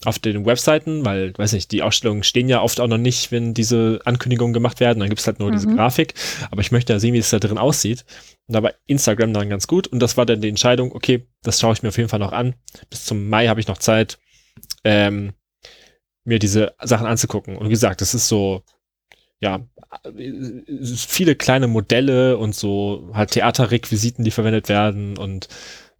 auf 0.05 0.19
den 0.19 0.45
Webseiten, 0.45 1.05
weil, 1.05 1.38
weiß 1.38 1.53
nicht, 1.53 1.71
die 1.71 1.81
Ausstellungen 1.81 2.24
stehen 2.24 2.50
ja 2.50 2.62
oft 2.62 2.79
auch 2.79 2.88
noch 2.88 2.97
nicht, 2.97 3.31
wenn 3.31 3.53
diese 3.53 4.00
Ankündigungen 4.05 4.53
gemacht 4.53 4.79
werden. 4.79 5.00
Dann 5.00 5.09
gibt's 5.09 5.27
halt 5.27 5.39
nur 5.39 5.50
mhm. 5.50 5.53
diese 5.53 5.67
Grafik. 5.67 6.13
Aber 6.51 6.62
ich 6.62 6.71
möchte 6.71 6.93
ja 6.93 7.00
sehen, 7.00 7.13
wie 7.13 7.19
es 7.19 7.29
da 7.29 7.39
drin 7.39 7.57
aussieht. 7.57 8.05
Und 8.47 8.53
da 8.53 8.63
war 8.63 8.74
Instagram 8.85 9.33
dann 9.33 9.50
ganz 9.50 9.67
gut. 9.67 9.88
Und 9.88 10.00
das 10.00 10.17
war 10.17 10.25
dann 10.25 10.41
die 10.41 10.50
Entscheidung, 10.50 10.91
okay, 10.91 11.27
das 11.43 11.59
schaue 11.59 11.74
ich 11.74 11.83
mir 11.83 11.89
auf 11.89 11.97
jeden 11.97 12.09
Fall 12.09 12.19
noch 12.19 12.31
an. 12.31 12.55
Bis 12.89 13.05
zum 13.05 13.29
Mai 13.29 13.47
habe 13.47 13.59
ich 13.59 13.67
noch 13.67 13.77
Zeit, 13.77 14.19
ähm, 14.83 15.33
mir 16.24 16.39
diese 16.39 16.74
Sachen 16.81 17.07
anzugucken. 17.07 17.57
Und 17.57 17.67
wie 17.67 17.71
gesagt, 17.71 18.01
das 18.01 18.13
ist 18.13 18.27
so, 18.27 18.63
ja, 19.39 19.65
viele 20.95 21.35
kleine 21.35 21.67
Modelle 21.67 22.38
und 22.38 22.55
so 22.55 23.09
halt 23.13 23.31
Theaterrequisiten, 23.31 24.24
die 24.24 24.31
verwendet 24.31 24.69
werden 24.69 25.17
und 25.17 25.47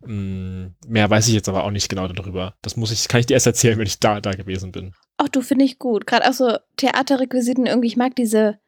mehr 0.08 1.10
weiß 1.10 1.28
ich 1.28 1.34
jetzt 1.34 1.50
aber 1.50 1.64
auch 1.64 1.72
nicht 1.72 1.90
genau 1.90 2.08
darüber. 2.08 2.56
Das 2.62 2.78
muss 2.78 2.92
ich, 2.92 3.08
kann 3.08 3.20
ich 3.20 3.26
dir 3.26 3.34
erst 3.34 3.48
erzählen, 3.48 3.78
wenn 3.78 3.88
ich 3.88 4.00
da, 4.00 4.22
da 4.22 4.32
gewesen 4.32 4.72
bin. 4.72 4.94
Ach, 5.18 5.30
du 5.30 5.42
finde 5.42 5.66
ich 5.66 5.80
gut. 5.80 6.08
Gerade 6.08 6.30
auch 6.30 6.34
so 6.34 6.58
Theaterrequisiten 6.78 7.66
irgendwie, 7.66 7.88
ich 7.88 7.98
mag 7.98 8.16
diese 8.16 8.60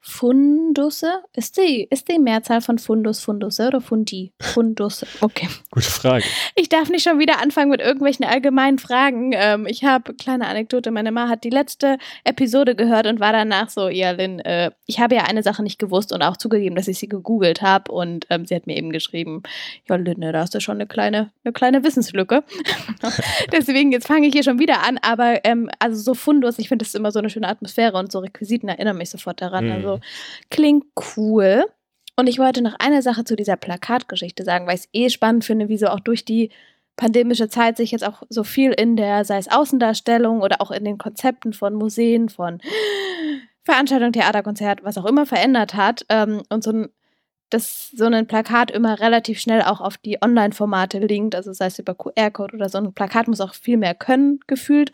Fundusse? 0.00 1.22
Ist 1.34 1.56
die, 1.56 1.86
ist 1.90 2.08
die 2.08 2.18
Mehrzahl 2.18 2.60
von 2.60 2.78
Fundus 2.78 3.20
Fundusse 3.20 3.68
oder 3.68 3.80
Fundi? 3.80 4.32
Fundusse. 4.40 5.06
Okay. 5.20 5.48
Gute 5.70 5.90
Frage. 5.90 6.24
Ich 6.54 6.68
darf 6.68 6.88
nicht 6.88 7.02
schon 7.02 7.18
wieder 7.18 7.40
anfangen 7.40 7.70
mit 7.70 7.80
irgendwelchen 7.80 8.24
allgemeinen 8.24 8.78
Fragen. 8.78 9.32
Ähm, 9.34 9.66
ich 9.66 9.84
habe, 9.84 10.14
kleine 10.14 10.46
Anekdote, 10.46 10.90
meine 10.90 11.12
Mama 11.12 11.28
hat 11.28 11.44
die 11.44 11.50
letzte 11.50 11.98
Episode 12.24 12.74
gehört 12.74 13.06
und 13.06 13.20
war 13.20 13.32
danach 13.32 13.70
so, 13.70 13.88
ja, 13.88 14.12
Lynn, 14.12 14.38
äh, 14.40 14.70
ich 14.86 15.00
habe 15.00 15.16
ja 15.16 15.24
eine 15.24 15.42
Sache 15.42 15.62
nicht 15.62 15.78
gewusst 15.78 16.12
und 16.12 16.22
auch 16.22 16.36
zugegeben, 16.36 16.76
dass 16.76 16.88
ich 16.88 16.98
sie 16.98 17.08
gegoogelt 17.08 17.60
habe 17.60 17.90
und 17.92 18.26
ähm, 18.30 18.46
sie 18.46 18.54
hat 18.54 18.66
mir 18.66 18.76
eben 18.76 18.90
geschrieben, 18.90 19.42
ja, 19.88 19.96
Lynn, 19.96 20.20
da 20.20 20.32
hast 20.32 20.54
du 20.54 20.60
schon 20.60 20.76
eine 20.76 20.86
kleine, 20.86 21.30
eine 21.44 21.52
kleine 21.52 21.84
Wissenslücke. 21.84 22.44
Deswegen, 23.52 23.92
jetzt 23.92 24.06
fange 24.06 24.28
ich 24.28 24.32
hier 24.32 24.44
schon 24.44 24.58
wieder 24.58 24.82
an, 24.86 24.98
aber 25.02 25.44
ähm, 25.44 25.70
also 25.78 26.00
so 26.00 26.14
Fundus, 26.14 26.58
ich 26.58 26.68
finde 26.68 26.84
das 26.84 26.94
immer 26.94 27.10
so 27.10 27.18
eine 27.18 27.30
schöne 27.30 27.48
Atmosphäre 27.48 27.98
und 27.98 28.12
so 28.12 28.20
Requisiten 28.20 28.68
erinnern 28.68 28.96
mich 28.96 29.10
sofort 29.10 29.42
daran. 29.42 29.66
Mhm. 29.66 29.72
Also 29.72 29.87
klingt 30.50 30.84
cool. 31.16 31.64
Und 32.16 32.26
ich 32.26 32.38
wollte 32.38 32.62
noch 32.62 32.74
eine 32.80 33.00
Sache 33.00 33.24
zu 33.24 33.36
dieser 33.36 33.56
Plakatgeschichte 33.56 34.42
sagen, 34.44 34.66
weil 34.66 34.74
ich 34.74 34.82
es 34.82 34.88
eh 34.92 35.08
spannend 35.08 35.44
finde, 35.44 35.68
wie 35.68 35.78
so 35.78 35.86
auch 35.86 36.00
durch 36.00 36.24
die 36.24 36.50
pandemische 36.96 37.48
Zeit 37.48 37.76
sich 37.76 37.92
jetzt 37.92 38.04
auch 38.04 38.24
so 38.28 38.42
viel 38.42 38.72
in 38.72 38.96
der, 38.96 39.24
sei 39.24 39.38
es 39.38 39.48
Außendarstellung 39.48 40.42
oder 40.42 40.60
auch 40.60 40.72
in 40.72 40.84
den 40.84 40.98
Konzepten 40.98 41.52
von 41.52 41.74
Museen, 41.74 42.28
von 42.28 42.60
Veranstaltungen, 43.64 44.12
Theaterkonzert, 44.12 44.82
was 44.82 44.98
auch 44.98 45.06
immer 45.06 45.26
verändert 45.26 45.74
hat. 45.74 46.04
Ähm, 46.08 46.42
und 46.48 46.64
so 46.64 46.72
ein, 46.72 46.88
dass 47.50 47.90
so 47.90 48.06
ein 48.06 48.26
Plakat 48.26 48.72
immer 48.72 48.98
relativ 48.98 49.38
schnell 49.38 49.62
auch 49.62 49.80
auf 49.80 49.96
die 49.96 50.20
Online-Formate 50.20 50.98
linkt, 50.98 51.36
also 51.36 51.52
sei 51.52 51.66
es 51.66 51.78
über 51.78 51.94
QR-Code 51.94 52.56
oder 52.56 52.68
so. 52.68 52.78
Ein 52.78 52.92
Plakat 52.92 53.28
muss 53.28 53.40
auch 53.40 53.54
viel 53.54 53.76
mehr 53.76 53.94
können, 53.94 54.40
gefühlt 54.48 54.92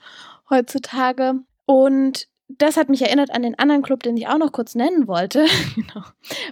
heutzutage. 0.50 1.36
Und 1.64 2.28
das 2.48 2.76
hat 2.76 2.88
mich 2.88 3.02
erinnert 3.02 3.30
an 3.30 3.42
den 3.42 3.58
anderen 3.58 3.82
Club, 3.82 4.02
den 4.02 4.16
ich 4.16 4.28
auch 4.28 4.38
noch 4.38 4.52
kurz 4.52 4.74
nennen 4.74 5.08
wollte. 5.08 5.46
genau. 5.74 6.04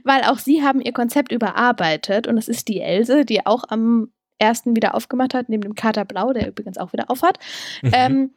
Weil 0.04 0.22
auch 0.22 0.38
sie 0.38 0.62
haben 0.62 0.80
ihr 0.80 0.92
Konzept 0.92 1.32
überarbeitet 1.32 2.26
und 2.26 2.36
das 2.36 2.48
ist 2.48 2.68
die 2.68 2.80
Else, 2.80 3.24
die 3.24 3.44
auch 3.46 3.64
am 3.68 4.12
ersten 4.38 4.74
wieder 4.74 4.94
aufgemacht 4.94 5.34
hat, 5.34 5.48
neben 5.48 5.62
dem 5.62 5.74
Kater 5.74 6.04
Blau, 6.04 6.32
der 6.32 6.48
übrigens 6.48 6.78
auch 6.78 6.92
wieder 6.92 7.10
aufhat. 7.10 7.38
Mhm. 7.82 7.90
Ähm, 7.94 8.30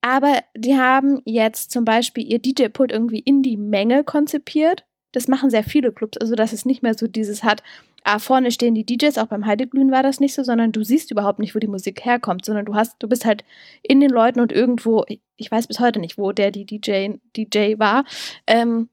aber 0.00 0.38
die 0.56 0.76
haben 0.76 1.20
jetzt 1.24 1.72
zum 1.72 1.84
Beispiel 1.84 2.24
ihr 2.24 2.38
DJ-Pult 2.38 2.92
irgendwie 2.92 3.18
in 3.18 3.42
die 3.42 3.56
Menge 3.56 4.04
konzipiert. 4.04 4.84
Das 5.12 5.28
machen 5.28 5.50
sehr 5.50 5.64
viele 5.64 5.92
Clubs, 5.92 6.18
also 6.18 6.34
dass 6.34 6.52
es 6.52 6.64
nicht 6.64 6.82
mehr 6.82 6.94
so 6.94 7.06
dieses 7.06 7.42
hat, 7.42 7.62
ah, 8.04 8.18
vorne 8.18 8.50
stehen 8.50 8.74
die 8.74 8.84
DJs, 8.84 9.18
auch 9.18 9.26
beim 9.26 9.46
Heideglühen 9.46 9.90
war 9.90 10.02
das 10.02 10.20
nicht 10.20 10.34
so, 10.34 10.42
sondern 10.42 10.72
du 10.72 10.82
siehst 10.82 11.10
überhaupt 11.10 11.38
nicht, 11.38 11.54
wo 11.54 11.58
die 11.58 11.66
Musik 11.66 12.04
herkommt, 12.04 12.44
sondern 12.44 12.64
du 12.64 12.74
hast, 12.74 12.96
du 12.98 13.08
bist 13.08 13.24
halt 13.24 13.44
in 13.82 14.00
den 14.00 14.10
Leuten 14.10 14.40
und 14.40 14.52
irgendwo, 14.52 15.04
ich 15.36 15.50
weiß 15.50 15.66
bis 15.66 15.80
heute 15.80 16.00
nicht, 16.00 16.18
wo 16.18 16.32
der 16.32 16.50
die 16.50 16.64
DJ, 16.64 17.16
DJ 17.36 17.78
war. 17.78 18.04
Ähm, 18.46 18.88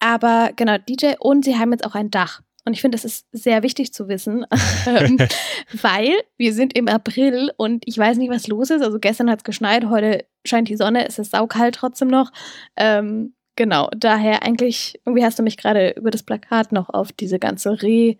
aber 0.00 0.50
genau, 0.56 0.78
DJ 0.78 1.14
und 1.18 1.44
sie 1.44 1.56
haben 1.56 1.72
jetzt 1.72 1.84
auch 1.84 1.94
ein 1.94 2.10
Dach. 2.10 2.42
Und 2.64 2.74
ich 2.74 2.82
finde, 2.82 2.96
das 2.96 3.06
ist 3.06 3.26
sehr 3.32 3.62
wichtig 3.62 3.94
zu 3.94 4.08
wissen, 4.08 4.44
ähm, 4.86 5.16
weil 5.80 6.12
wir 6.36 6.52
sind 6.52 6.76
im 6.76 6.86
April 6.88 7.50
und 7.56 7.82
ich 7.86 7.96
weiß 7.96 8.18
nicht, 8.18 8.30
was 8.30 8.46
los 8.46 8.70
ist. 8.70 8.82
Also 8.82 8.98
gestern 8.98 9.30
hat 9.30 9.40
es 9.40 9.44
geschneit, 9.44 9.86
heute 9.88 10.26
scheint 10.44 10.68
die 10.68 10.76
Sonne, 10.76 11.06
es 11.06 11.18
ist 11.18 11.30
saukalt 11.30 11.76
trotzdem 11.76 12.08
noch. 12.08 12.30
Ähm, 12.76 13.32
genau, 13.58 13.90
daher 13.94 14.42
eigentlich, 14.44 14.98
irgendwie 15.04 15.24
hast 15.24 15.38
du 15.38 15.42
mich 15.42 15.58
gerade 15.58 15.90
über 15.90 16.10
das 16.10 16.22
Plakat 16.22 16.72
noch 16.72 16.88
auf 16.88 17.12
diese 17.12 17.38
ganze 17.38 17.82
Re, 17.82 18.16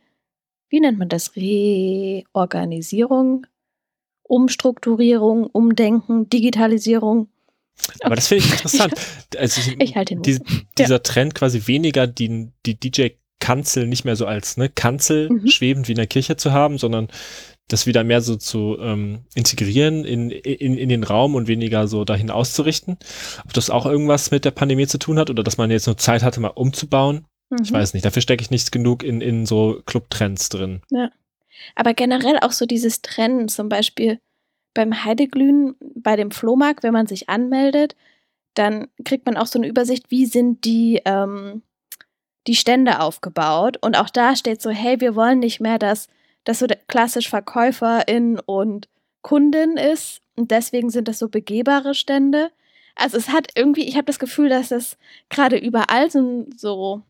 wie 0.68 0.80
nennt 0.80 0.98
man 0.98 1.08
das? 1.08 1.34
Reorganisierung, 1.36 3.46
Umstrukturierung, 4.24 5.46
Umdenken, 5.46 6.28
Digitalisierung. 6.28 7.28
Aber 8.02 8.16
das 8.16 8.28
finde 8.28 8.44
ich 8.44 8.50
interessant. 8.52 8.92
Also 9.38 9.72
ich, 9.78 9.96
halte 9.96 10.16
den 10.16 10.22
die, 10.22 10.38
Dieser 10.76 10.96
ja. 10.96 10.98
Trend 10.98 11.34
quasi 11.34 11.66
weniger 11.66 12.06
die, 12.08 12.50
die 12.66 12.78
DJ-Kanzel 12.78 13.86
nicht 13.86 14.04
mehr 14.04 14.16
so 14.16 14.26
als 14.26 14.56
ne, 14.56 14.68
Kanzel 14.68 15.30
mhm. 15.30 15.46
schwebend 15.46 15.86
wie 15.88 15.92
in 15.92 15.98
der 15.98 16.08
Kirche 16.08 16.36
zu 16.36 16.52
haben, 16.52 16.78
sondern 16.78 17.08
das 17.68 17.86
wieder 17.86 18.02
mehr 18.02 18.22
so 18.22 18.36
zu 18.36 18.78
ähm, 18.80 19.20
integrieren 19.34 20.04
in, 20.04 20.30
in, 20.30 20.78
in 20.78 20.88
den 20.88 21.04
Raum 21.04 21.34
und 21.34 21.48
weniger 21.48 21.86
so 21.86 22.04
dahin 22.04 22.30
auszurichten. 22.30 22.96
Ob 23.44 23.52
das 23.52 23.70
auch 23.70 23.86
irgendwas 23.86 24.30
mit 24.30 24.44
der 24.44 24.50
Pandemie 24.50 24.86
zu 24.86 24.98
tun 24.98 25.18
hat 25.18 25.30
oder 25.30 25.42
dass 25.42 25.58
man 25.58 25.70
jetzt 25.70 25.86
nur 25.86 25.98
Zeit 25.98 26.22
hatte, 26.22 26.40
mal 26.40 26.48
umzubauen. 26.48 27.26
Mhm. 27.50 27.58
Ich 27.62 27.72
weiß 27.72 27.94
nicht. 27.94 28.06
Dafür 28.06 28.22
stecke 28.22 28.42
ich 28.42 28.50
nicht 28.50 28.72
genug 28.72 29.02
in, 29.02 29.20
in 29.20 29.46
so 29.46 29.82
Clubtrends 29.84 30.48
drin. 30.48 30.80
Ja. 30.90 31.10
Aber 31.74 31.92
generell 31.92 32.38
auch 32.40 32.52
so 32.52 32.66
dieses 32.66 33.02
Trennen, 33.02 33.48
zum 33.48 33.68
Beispiel 33.68 34.18
beim 34.74 35.04
Heideglühen, 35.04 35.74
bei 35.96 36.16
dem 36.16 36.30
Flohmarkt, 36.30 36.82
wenn 36.82 36.92
man 36.92 37.06
sich 37.06 37.28
anmeldet, 37.28 37.96
dann 38.54 38.88
kriegt 39.04 39.26
man 39.26 39.36
auch 39.36 39.46
so 39.46 39.58
eine 39.58 39.68
Übersicht, 39.68 40.10
wie 40.10 40.26
sind 40.26 40.64
die, 40.64 41.02
ähm, 41.04 41.62
die 42.46 42.54
Stände 42.54 43.00
aufgebaut. 43.00 43.76
Und 43.80 43.98
auch 43.98 44.08
da 44.08 44.36
steht 44.36 44.62
so, 44.62 44.70
hey, 44.70 45.00
wir 45.00 45.14
wollen 45.14 45.40
nicht 45.40 45.60
mehr, 45.60 45.78
dass 45.78 46.08
das 46.48 46.60
so 46.60 46.66
klassisch 46.86 47.28
Verkäuferin 47.28 48.40
und 48.40 48.88
Kundin 49.20 49.76
ist. 49.76 50.22
Und 50.34 50.50
deswegen 50.50 50.88
sind 50.88 51.06
das 51.06 51.18
so 51.18 51.28
begehbare 51.28 51.94
Stände. 51.94 52.50
Also 52.94 53.18
es 53.18 53.28
hat 53.28 53.48
irgendwie, 53.54 53.86
ich 53.86 53.96
habe 53.96 54.06
das 54.06 54.18
Gefühl, 54.18 54.48
dass 54.48 54.70
das 54.70 54.96
gerade 55.28 55.58
überall 55.58 56.10
so, 56.10 56.46
so 56.56 57.02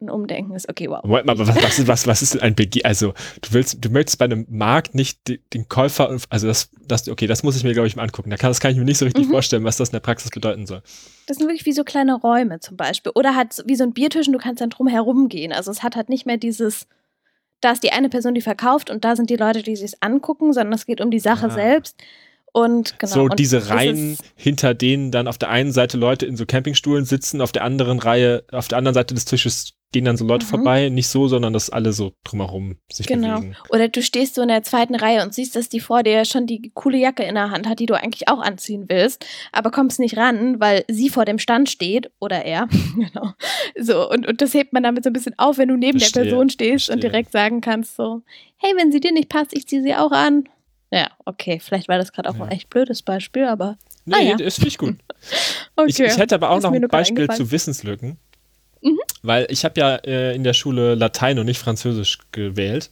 ein 0.00 0.08
Umdenken 0.08 0.54
ist. 0.54 0.70
Okay, 0.70 0.88
wow. 0.88 1.02
Moment 1.04 1.26
mal, 1.26 1.38
was, 1.38 1.48
was, 1.48 1.78
ist, 1.78 1.86
was, 1.86 2.06
was 2.06 2.22
ist 2.22 2.34
denn 2.34 2.40
ein 2.40 2.54
Bege 2.54 2.82
Also, 2.82 3.12
du 3.42 3.52
willst, 3.52 3.84
du 3.84 3.90
möchtest 3.90 4.18
bei 4.18 4.24
einem 4.24 4.46
Markt 4.48 4.94
nicht 4.94 5.28
den, 5.28 5.40
den 5.52 5.68
Käufer, 5.68 6.08
also 6.30 6.46
das, 6.46 6.70
das, 6.80 7.10
okay, 7.10 7.26
das 7.26 7.42
muss 7.42 7.56
ich 7.56 7.64
mir, 7.64 7.74
glaube 7.74 7.88
ich, 7.88 7.96
mal 7.96 8.04
angucken. 8.04 8.30
Da 8.30 8.38
kann, 8.38 8.48
das 8.48 8.60
kann 8.60 8.70
ich 8.70 8.78
mir 8.78 8.84
nicht 8.84 8.98
so 8.98 9.04
richtig 9.04 9.26
mhm. 9.26 9.32
vorstellen, 9.32 9.64
was 9.64 9.76
das 9.76 9.90
in 9.90 9.92
der 9.92 10.00
Praxis 10.00 10.30
bedeuten 10.30 10.66
soll. 10.66 10.82
Das 11.26 11.36
sind 11.36 11.46
wirklich 11.46 11.66
wie 11.66 11.72
so 11.72 11.84
kleine 11.84 12.14
Räume 12.14 12.60
zum 12.60 12.78
Beispiel. 12.78 13.12
Oder 13.14 13.34
halt 13.34 13.62
wie 13.66 13.76
so 13.76 13.84
ein 13.84 13.92
Biertisch 13.92 14.28
und 14.28 14.32
du 14.32 14.38
kannst 14.38 14.62
dann 14.62 14.70
drum 14.70 14.86
herum 14.86 15.28
gehen. 15.28 15.52
Also 15.52 15.70
es 15.70 15.82
hat 15.82 15.94
halt 15.94 16.08
nicht 16.08 16.24
mehr 16.24 16.38
dieses 16.38 16.86
da 17.60 17.72
ist 17.72 17.82
die 17.82 17.92
eine 17.92 18.08
Person, 18.08 18.34
die 18.34 18.40
verkauft 18.40 18.90
und 18.90 19.04
da 19.04 19.16
sind 19.16 19.30
die 19.30 19.36
Leute, 19.36 19.62
die 19.62 19.76
sich 19.76 19.94
angucken, 20.00 20.52
sondern 20.52 20.74
es 20.74 20.86
geht 20.86 21.00
um 21.00 21.10
die 21.10 21.20
Sache 21.20 21.46
ah. 21.46 21.50
selbst. 21.50 21.96
Und 22.52 22.98
genau. 22.98 23.12
So 23.12 23.22
und 23.24 23.38
diese 23.38 23.68
Reihen, 23.68 24.16
hinter 24.34 24.74
denen 24.74 25.10
dann 25.10 25.28
auf 25.28 25.38
der 25.38 25.50
einen 25.50 25.70
Seite 25.70 25.96
Leute 25.96 26.26
in 26.26 26.36
so 26.36 26.46
Campingstuhlen 26.46 27.04
sitzen, 27.04 27.40
auf 27.40 27.52
der 27.52 27.62
anderen 27.62 27.98
Reihe, 27.98 28.42
auf 28.52 28.68
der 28.68 28.78
anderen 28.78 28.94
Seite 28.94 29.14
des 29.14 29.26
Tisches 29.26 29.74
gehen 29.92 30.04
dann 30.04 30.16
so 30.16 30.24
Leute 30.26 30.44
mhm. 30.44 30.50
vorbei, 30.50 30.88
nicht 30.90 31.08
so, 31.08 31.28
sondern 31.28 31.52
dass 31.52 31.70
alle 31.70 31.92
so 31.92 32.12
drumherum 32.24 32.76
sich 32.92 33.06
genau. 33.06 33.36
bewegen. 33.36 33.56
Oder 33.70 33.88
du 33.88 34.02
stehst 34.02 34.34
so 34.34 34.42
in 34.42 34.48
der 34.48 34.62
zweiten 34.62 34.94
Reihe 34.94 35.22
und 35.22 35.34
siehst, 35.34 35.56
dass 35.56 35.68
die 35.68 35.80
vor 35.80 36.02
dir 36.02 36.24
schon 36.24 36.46
die 36.46 36.70
coole 36.74 36.98
Jacke 36.98 37.22
in 37.22 37.36
der 37.36 37.50
Hand 37.50 37.66
hat, 37.66 37.78
die 37.78 37.86
du 37.86 37.94
eigentlich 37.94 38.28
auch 38.28 38.40
anziehen 38.40 38.84
willst, 38.88 39.24
aber 39.52 39.70
kommst 39.70 39.98
nicht 39.98 40.16
ran, 40.16 40.60
weil 40.60 40.84
sie 40.88 41.08
vor 41.08 41.24
dem 41.24 41.38
Stand 41.38 41.70
steht 41.70 42.10
oder 42.20 42.44
er. 42.44 42.68
genau. 42.94 43.32
So, 43.78 44.08
und, 44.10 44.26
und 44.26 44.42
das 44.42 44.52
hebt 44.52 44.72
man 44.72 44.82
damit 44.82 45.04
so 45.04 45.10
ein 45.10 45.14
bisschen 45.14 45.38
auf, 45.38 45.56
wenn 45.58 45.68
du 45.68 45.76
neben 45.76 45.98
Verstehe. 45.98 46.24
der 46.24 46.30
Person 46.30 46.50
stehst 46.50 46.86
Verstehe. 46.86 46.94
und 46.94 47.02
direkt 47.02 47.32
sagen 47.32 47.60
kannst 47.60 47.96
so, 47.96 48.22
hey, 48.58 48.72
wenn 48.76 48.92
sie 48.92 49.00
dir 49.00 49.12
nicht 49.12 49.30
passt, 49.30 49.56
ich 49.56 49.66
ziehe 49.66 49.82
sie 49.82 49.94
auch 49.94 50.12
an. 50.12 50.44
Ja, 50.90 51.10
okay, 51.24 51.60
vielleicht 51.60 51.88
war 51.88 51.98
das 51.98 52.12
gerade 52.12 52.30
auch 52.30 52.36
ja. 52.36 52.44
ein 52.44 52.50
echt 52.50 52.70
blödes 52.70 53.02
Beispiel, 53.02 53.44
aber. 53.44 53.76
Nee, 54.04 54.14
ah, 54.16 54.22
ja. 54.22 54.36
das 54.36 54.54
finde 54.54 54.68
ich 54.68 54.78
gut. 54.78 54.96
okay. 55.76 55.88
ich, 55.88 56.00
ich, 56.00 56.16
hätte 56.16 56.34
aber 56.34 56.50
auch 56.50 56.60
noch 56.62 56.72
ein 56.72 56.88
Beispiel 56.88 57.28
zu 57.28 57.50
Wissenslücken. 57.50 58.18
Mhm. 59.22 59.28
Weil 59.28 59.46
ich 59.50 59.64
habe 59.64 59.80
ja 59.80 59.96
äh, 59.96 60.34
in 60.34 60.44
der 60.44 60.54
Schule 60.54 60.94
Latein 60.94 61.38
und 61.38 61.46
nicht 61.46 61.58
Französisch 61.58 62.18
gewählt, 62.32 62.90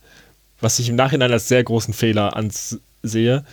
was 0.61 0.79
ich 0.79 0.89
im 0.89 0.97
Nachhinein 0.97 1.33
als 1.33 1.49
sehr 1.49 1.63
großen 1.63 1.95
Fehler 1.95 2.37
ansehe. 2.37 3.45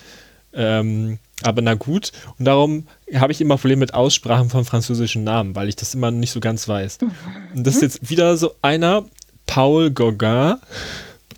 Ähm, 0.54 1.20
aber 1.44 1.62
na 1.62 1.74
gut. 1.74 2.12
Und 2.38 2.46
darum 2.46 2.88
habe 3.14 3.32
ich 3.32 3.42
immer 3.42 3.58
Probleme 3.58 3.80
mit 3.80 3.94
Aussprachen 3.94 4.50
von 4.50 4.66
französischen 4.66 5.24
Namen, 5.24 5.56
weil 5.56 5.68
ich 5.68 5.76
das 5.76 5.94
immer 5.94 6.12
nicht 6.12 6.32
so 6.32 6.40
ganz 6.40 6.68
weiß. 6.68 7.02
Mhm. 7.02 7.12
Und 7.56 7.68
das 7.68 7.76
ist 7.76 7.82
jetzt 7.82 8.10
wieder 8.10 8.38
so 8.38 8.56
einer, 8.62 9.06
Paul 9.46 9.92
Gauguin. 9.92 10.56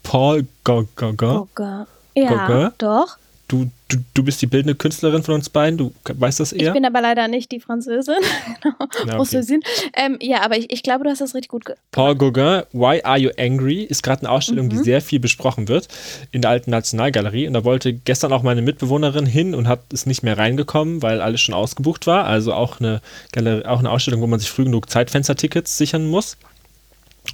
Paul 0.04 0.46
Gauguin. 0.64 1.18
Gauguin. 1.18 1.86
Ja, 2.16 2.48
Gauguin. 2.48 2.72
doch. 2.78 3.18
Du, 3.48 3.70
du, 3.90 3.98
du 4.16 4.24
bist 4.24 4.42
die 4.42 4.48
bildende 4.48 4.74
Künstlerin 4.74 5.22
von 5.22 5.36
uns 5.36 5.50
beiden, 5.50 5.78
du 5.78 5.94
weißt 6.04 6.40
das 6.40 6.52
eher? 6.52 6.70
Ich 6.70 6.74
bin 6.74 6.84
aber 6.84 7.00
leider 7.02 7.28
nicht 7.28 7.52
die 7.52 7.60
Französin. 7.60 8.16
genau. 8.64 8.76
Ja, 9.06 9.20
okay. 9.20 9.60
ähm, 9.94 10.18
ja, 10.20 10.42
aber 10.42 10.58
ich, 10.58 10.72
ich 10.72 10.82
glaube, 10.82 11.04
du 11.04 11.12
hast 11.12 11.22
das 11.22 11.36
richtig 11.36 11.50
gut 11.50 11.66
gemacht. 11.66 11.82
Paul 11.92 12.16
Gauguin, 12.16 12.64
Why 12.74 13.02
Are 13.04 13.20
You 13.20 13.30
Angry? 13.38 13.84
ist 13.84 14.02
gerade 14.02 14.22
eine 14.22 14.32
Ausstellung, 14.32 14.66
mhm. 14.66 14.70
die 14.72 14.78
sehr 14.78 15.02
viel 15.02 15.20
besprochen 15.20 15.68
wird 15.68 15.88
in 16.32 16.42
der 16.42 16.52
Alten 16.52 16.72
Nationalgalerie. 16.72 17.48
Und 17.48 17.54
da 17.54 17.64
wollte 17.64 17.94
gestern 17.94 18.34
auch 18.34 18.42
meine 18.42 18.64
Mitbewohnerin 18.64 19.28
hin 19.28 19.54
und 19.54 19.68
hat 19.68 19.82
es 19.94 20.08
nicht 20.08 20.24
mehr 20.24 20.38
reingekommen, 20.38 21.04
weil 21.04 21.22
alles 21.22 21.42
schon 21.42 21.54
ausgebucht 21.54 22.08
war. 22.08 22.26
Also 22.26 22.54
auch 22.54 22.80
eine, 22.80 23.02
Galerie, 23.32 23.66
auch 23.66 23.80
eine 23.80 23.92
Ausstellung, 23.92 24.22
wo 24.22 24.28
man 24.28 24.40
sich 24.40 24.50
früh 24.50 24.64
genug 24.64 24.90
Zeitfenstertickets 24.90 25.78
sichern 25.78 26.08
muss. 26.08 26.38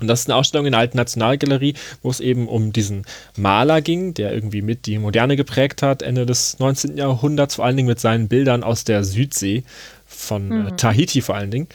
Und 0.01 0.07
das 0.07 0.21
ist 0.21 0.29
eine 0.29 0.35
Ausstellung 0.35 0.65
in 0.65 0.71
der 0.71 0.81
Alten 0.81 0.97
Nationalgalerie, 0.97 1.75
wo 2.01 2.09
es 2.09 2.19
eben 2.19 2.47
um 2.47 2.73
diesen 2.73 3.05
Maler 3.37 3.81
ging, 3.81 4.13
der 4.13 4.33
irgendwie 4.33 4.61
mit 4.61 4.85
die 4.85 4.97
Moderne 4.97 5.35
geprägt 5.35 5.81
hat, 5.81 6.01
Ende 6.01 6.25
des 6.25 6.59
19. 6.59 6.97
Jahrhunderts, 6.97 7.55
vor 7.55 7.65
allen 7.65 7.77
Dingen 7.77 7.87
mit 7.87 7.99
seinen 7.99 8.27
Bildern 8.27 8.63
aus 8.63 8.83
der 8.83 9.03
Südsee, 9.03 9.63
von 10.05 10.51
äh, 10.51 10.55
mhm. 10.55 10.77
Tahiti 10.77 11.21
vor 11.21 11.35
allen 11.35 11.51
Dingen. 11.51 11.67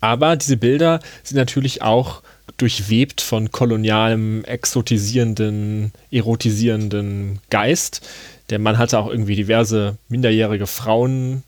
Aber 0.00 0.36
diese 0.36 0.56
Bilder 0.56 1.00
sind 1.22 1.38
natürlich 1.38 1.82
auch 1.82 2.22
durchwebt 2.56 3.20
von 3.20 3.50
kolonialem, 3.50 4.44
exotisierenden, 4.44 5.92
erotisierenden 6.10 7.38
Geist. 7.50 8.06
Der 8.50 8.58
Mann 8.58 8.78
hatte 8.78 8.98
auch 8.98 9.08
irgendwie 9.08 9.36
diverse 9.36 9.96
minderjährige 10.08 10.66
Frauen 10.66 11.42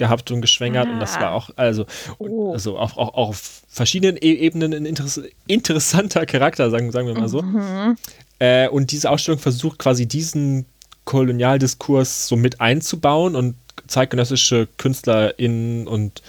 gehabt 0.00 0.32
und 0.32 0.40
geschwängert 0.40 0.88
ah. 0.88 0.92
und 0.92 0.98
das 0.98 1.20
war 1.20 1.32
auch, 1.32 1.50
also, 1.54 1.86
oh. 2.18 2.52
also 2.52 2.76
auch, 2.76 2.96
auch, 2.96 3.14
auch 3.14 3.28
auf 3.28 3.62
verschiedenen 3.68 4.16
e 4.16 4.32
Ebenen 4.32 4.74
ein 4.74 4.86
interess 4.86 5.20
interessanter 5.46 6.26
Charakter, 6.26 6.70
sagen, 6.70 6.90
sagen 6.90 7.06
wir 7.06 7.14
mal 7.14 7.28
so. 7.28 7.42
Mhm. 7.42 7.96
Äh, 8.40 8.68
und 8.68 8.90
diese 8.90 9.08
Ausstellung 9.08 9.38
versucht 9.38 9.78
quasi 9.78 10.06
diesen 10.06 10.66
Kolonialdiskurs 11.04 12.26
so 12.26 12.36
mit 12.36 12.60
einzubauen 12.60 13.36
und 13.36 13.54
zeitgenössische 13.86 14.66
KünstlerInnen 14.76 15.86
und 15.86 16.22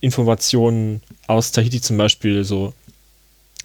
Informationen 0.00 1.00
aus 1.26 1.52
Tahiti 1.52 1.80
zum 1.80 1.96
Beispiel 1.96 2.44
so 2.44 2.72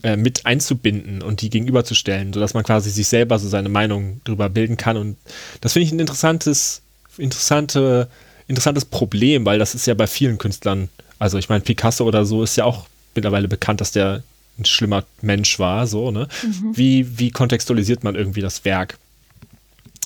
äh, 0.04 0.16
mit 0.16 0.46
einzubinden 0.46 1.22
und 1.22 1.42
die 1.42 1.50
gegenüberzustellen, 1.50 2.32
sodass 2.32 2.54
man 2.54 2.64
quasi 2.64 2.90
sich 2.90 3.08
selber 3.08 3.38
so 3.40 3.50
seine 3.50 3.70
Meinung 3.70 4.22
darüber 4.24 4.50
bilden 4.50 4.78
kann. 4.78 4.98
Und 4.98 5.18
das 5.62 5.74
finde 5.74 5.88
ich 5.88 5.92
ein 5.92 6.00
interessantes, 6.00 6.82
interessante, 7.18 8.08
interessantes 8.50 8.86
Problem, 8.86 9.46
weil 9.46 9.60
das 9.60 9.76
ist 9.76 9.86
ja 9.86 9.94
bei 9.94 10.08
vielen 10.08 10.38
Künstlern, 10.38 10.90
also 11.20 11.38
ich 11.38 11.50
meine, 11.50 11.62
Picasso 11.62 12.06
oder 12.06 12.26
so 12.26 12.44
ist 12.44 12.58
ja 12.58 12.66
auch 12.66 12.88
mittlerweile 13.16 13.48
bekannt, 13.48 13.80
dass 13.80 13.92
der 13.92 14.24
ein 14.58 14.66
schlimmer 14.66 15.06
Mensch 15.22 15.60
war, 15.60 15.88
so, 15.88 16.12
ne? 16.12 16.28
Mhm. 16.44 16.78
Wie, 16.78 17.20
wie 17.20 17.32
kontextualisiert 17.32 18.04
man 18.04 18.16
irgendwie 18.16 18.42
das 18.42 18.66
Werk? 18.66 18.98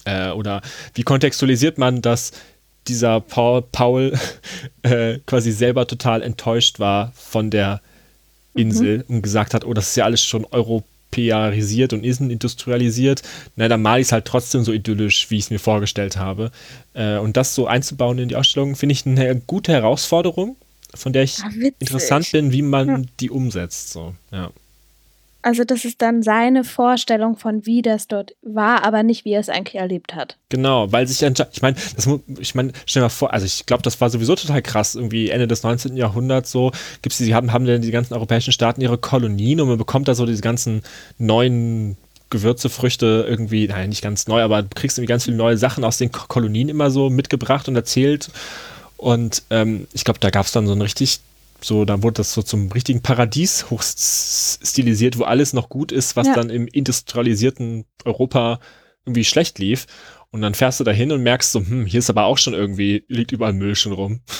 Äh, 0.05 0.29
oder 0.29 0.61
wie 0.93 1.03
kontextualisiert 1.03 1.77
man, 1.77 2.01
dass 2.01 2.31
dieser 2.87 3.21
Paul, 3.21 3.63
Paul 3.63 4.13
äh, 4.83 5.19
quasi 5.25 5.51
selber 5.51 5.87
total 5.87 6.21
enttäuscht 6.21 6.79
war 6.79 7.13
von 7.15 7.49
der 7.49 7.81
Insel 8.53 9.05
mhm. 9.07 9.15
und 9.15 9.21
gesagt 9.23 9.53
hat, 9.53 9.65
oh, 9.65 9.73
das 9.73 9.89
ist 9.89 9.95
ja 9.95 10.05
alles 10.05 10.21
schon 10.21 10.45
europäerisiert 11.13 11.93
und 11.93 12.03
ist 12.03 12.21
industrialisiert. 12.21 13.21
Na, 13.55 13.67
dann 13.67 13.81
mal 13.81 13.99
ich 13.99 14.07
es 14.07 14.11
halt 14.11 14.25
trotzdem 14.25 14.63
so 14.63 14.71
idyllisch, 14.71 15.29
wie 15.29 15.37
ich 15.37 15.45
es 15.45 15.49
mir 15.49 15.59
vorgestellt 15.59 16.17
habe. 16.17 16.51
Äh, 16.93 17.17
und 17.17 17.37
das 17.37 17.55
so 17.55 17.67
einzubauen 17.67 18.17
in 18.19 18.29
die 18.29 18.35
Ausstellung, 18.35 18.75
finde 18.75 18.93
ich 18.93 19.05
eine 19.05 19.35
gute 19.47 19.71
Herausforderung, 19.71 20.55
von 20.93 21.13
der 21.13 21.23
ich 21.23 21.37
Ach, 21.43 21.51
interessant 21.79 22.31
bin, 22.31 22.51
wie 22.51 22.61
man 22.61 22.87
ja. 22.87 23.01
die 23.19 23.29
umsetzt. 23.29 23.91
So, 23.91 24.13
ja. 24.31 24.51
Also 25.43 25.65
das 25.65 25.83
ist 25.83 26.01
dann 26.01 26.23
seine 26.23 26.63
Vorstellung 26.63 27.35
von 27.35 27.65
wie 27.65 27.81
das 27.81 28.07
dort 28.07 28.33
war, 28.41 28.85
aber 28.85 29.03
nicht 29.03 29.25
wie 29.25 29.33
er 29.33 29.41
es 29.41 29.49
eigentlich 29.49 29.75
erlebt 29.75 30.15
hat. 30.15 30.37
Genau, 30.47 30.91
weil 30.91 31.05
sich 31.05 31.21
ich 31.21 31.61
meine, 31.61 31.75
ich 32.39 32.55
meine, 32.55 32.71
stell 32.85 33.01
mal 33.01 33.09
vor, 33.09 33.33
also 33.33 33.45
ich 33.45 33.65
glaube, 33.65 33.83
das 33.83 33.99
war 33.99 34.09
sowieso 34.09 34.35
total 34.35 34.61
krass, 34.61 34.95
irgendwie 34.95 35.29
Ende 35.29 35.45
des 35.45 35.63
19. 35.63 35.97
Jahrhunderts 35.97 36.49
so, 36.49 36.71
gibt's 37.01 37.17
die, 37.17 37.35
haben, 37.35 37.51
haben 37.51 37.65
dann 37.65 37.81
die 37.81 37.91
ganzen 37.91 38.13
europäischen 38.13 38.53
Staaten 38.53 38.79
ihre 38.79 38.97
Kolonien 38.97 39.59
und 39.59 39.67
man 39.67 39.77
bekommt 39.77 40.07
da 40.07 40.15
so 40.15 40.25
diese 40.25 40.41
ganzen 40.41 40.81
neuen 41.17 41.97
Gewürze, 42.29 42.69
Früchte 42.69 43.25
irgendwie, 43.27 43.67
nein, 43.67 43.89
nicht 43.89 44.01
ganz 44.01 44.27
neu, 44.27 44.41
aber 44.41 44.63
du 44.63 44.69
kriegst 44.73 44.97
irgendwie 44.97 45.11
ganz 45.11 45.25
viele 45.25 45.37
neue 45.37 45.57
Sachen 45.57 45.83
aus 45.83 45.97
den 45.97 46.11
Kolonien 46.11 46.69
immer 46.69 46.89
so 46.89 47.09
mitgebracht 47.09 47.67
und 47.67 47.75
erzählt. 47.75 48.29
Und 48.95 49.43
ähm, 49.49 49.87
ich 49.91 50.05
glaube, 50.05 50.19
da 50.21 50.29
gab 50.29 50.45
es 50.45 50.53
dann 50.53 50.65
so 50.65 50.73
ein 50.73 50.81
richtig 50.81 51.19
so, 51.63 51.85
dann 51.85 52.03
wurde 52.03 52.15
das 52.15 52.33
so 52.33 52.41
zum 52.41 52.71
richtigen 52.71 53.01
Paradies 53.01 53.69
hochstilisiert, 53.69 55.17
wo 55.17 55.23
alles 55.23 55.53
noch 55.53 55.69
gut 55.69 55.91
ist, 55.91 56.15
was 56.15 56.27
ja. 56.27 56.33
dann 56.33 56.49
im 56.49 56.67
industrialisierten 56.67 57.85
Europa 58.05 58.59
irgendwie 59.05 59.25
schlecht 59.25 59.59
lief. 59.59 59.85
Und 60.31 60.41
dann 60.41 60.55
fährst 60.55 60.79
du 60.79 60.83
dahin 60.83 61.11
und 61.11 61.21
merkst 61.21 61.51
so, 61.51 61.59
hm, 61.59 61.85
hier 61.85 61.99
ist 61.99 62.09
aber 62.09 62.25
auch 62.25 62.37
schon 62.37 62.53
irgendwie, 62.53 63.05
liegt 63.07 63.31
überall 63.31 63.53
Müll 63.53 63.75
schon 63.75 63.93
rum. 63.93 64.21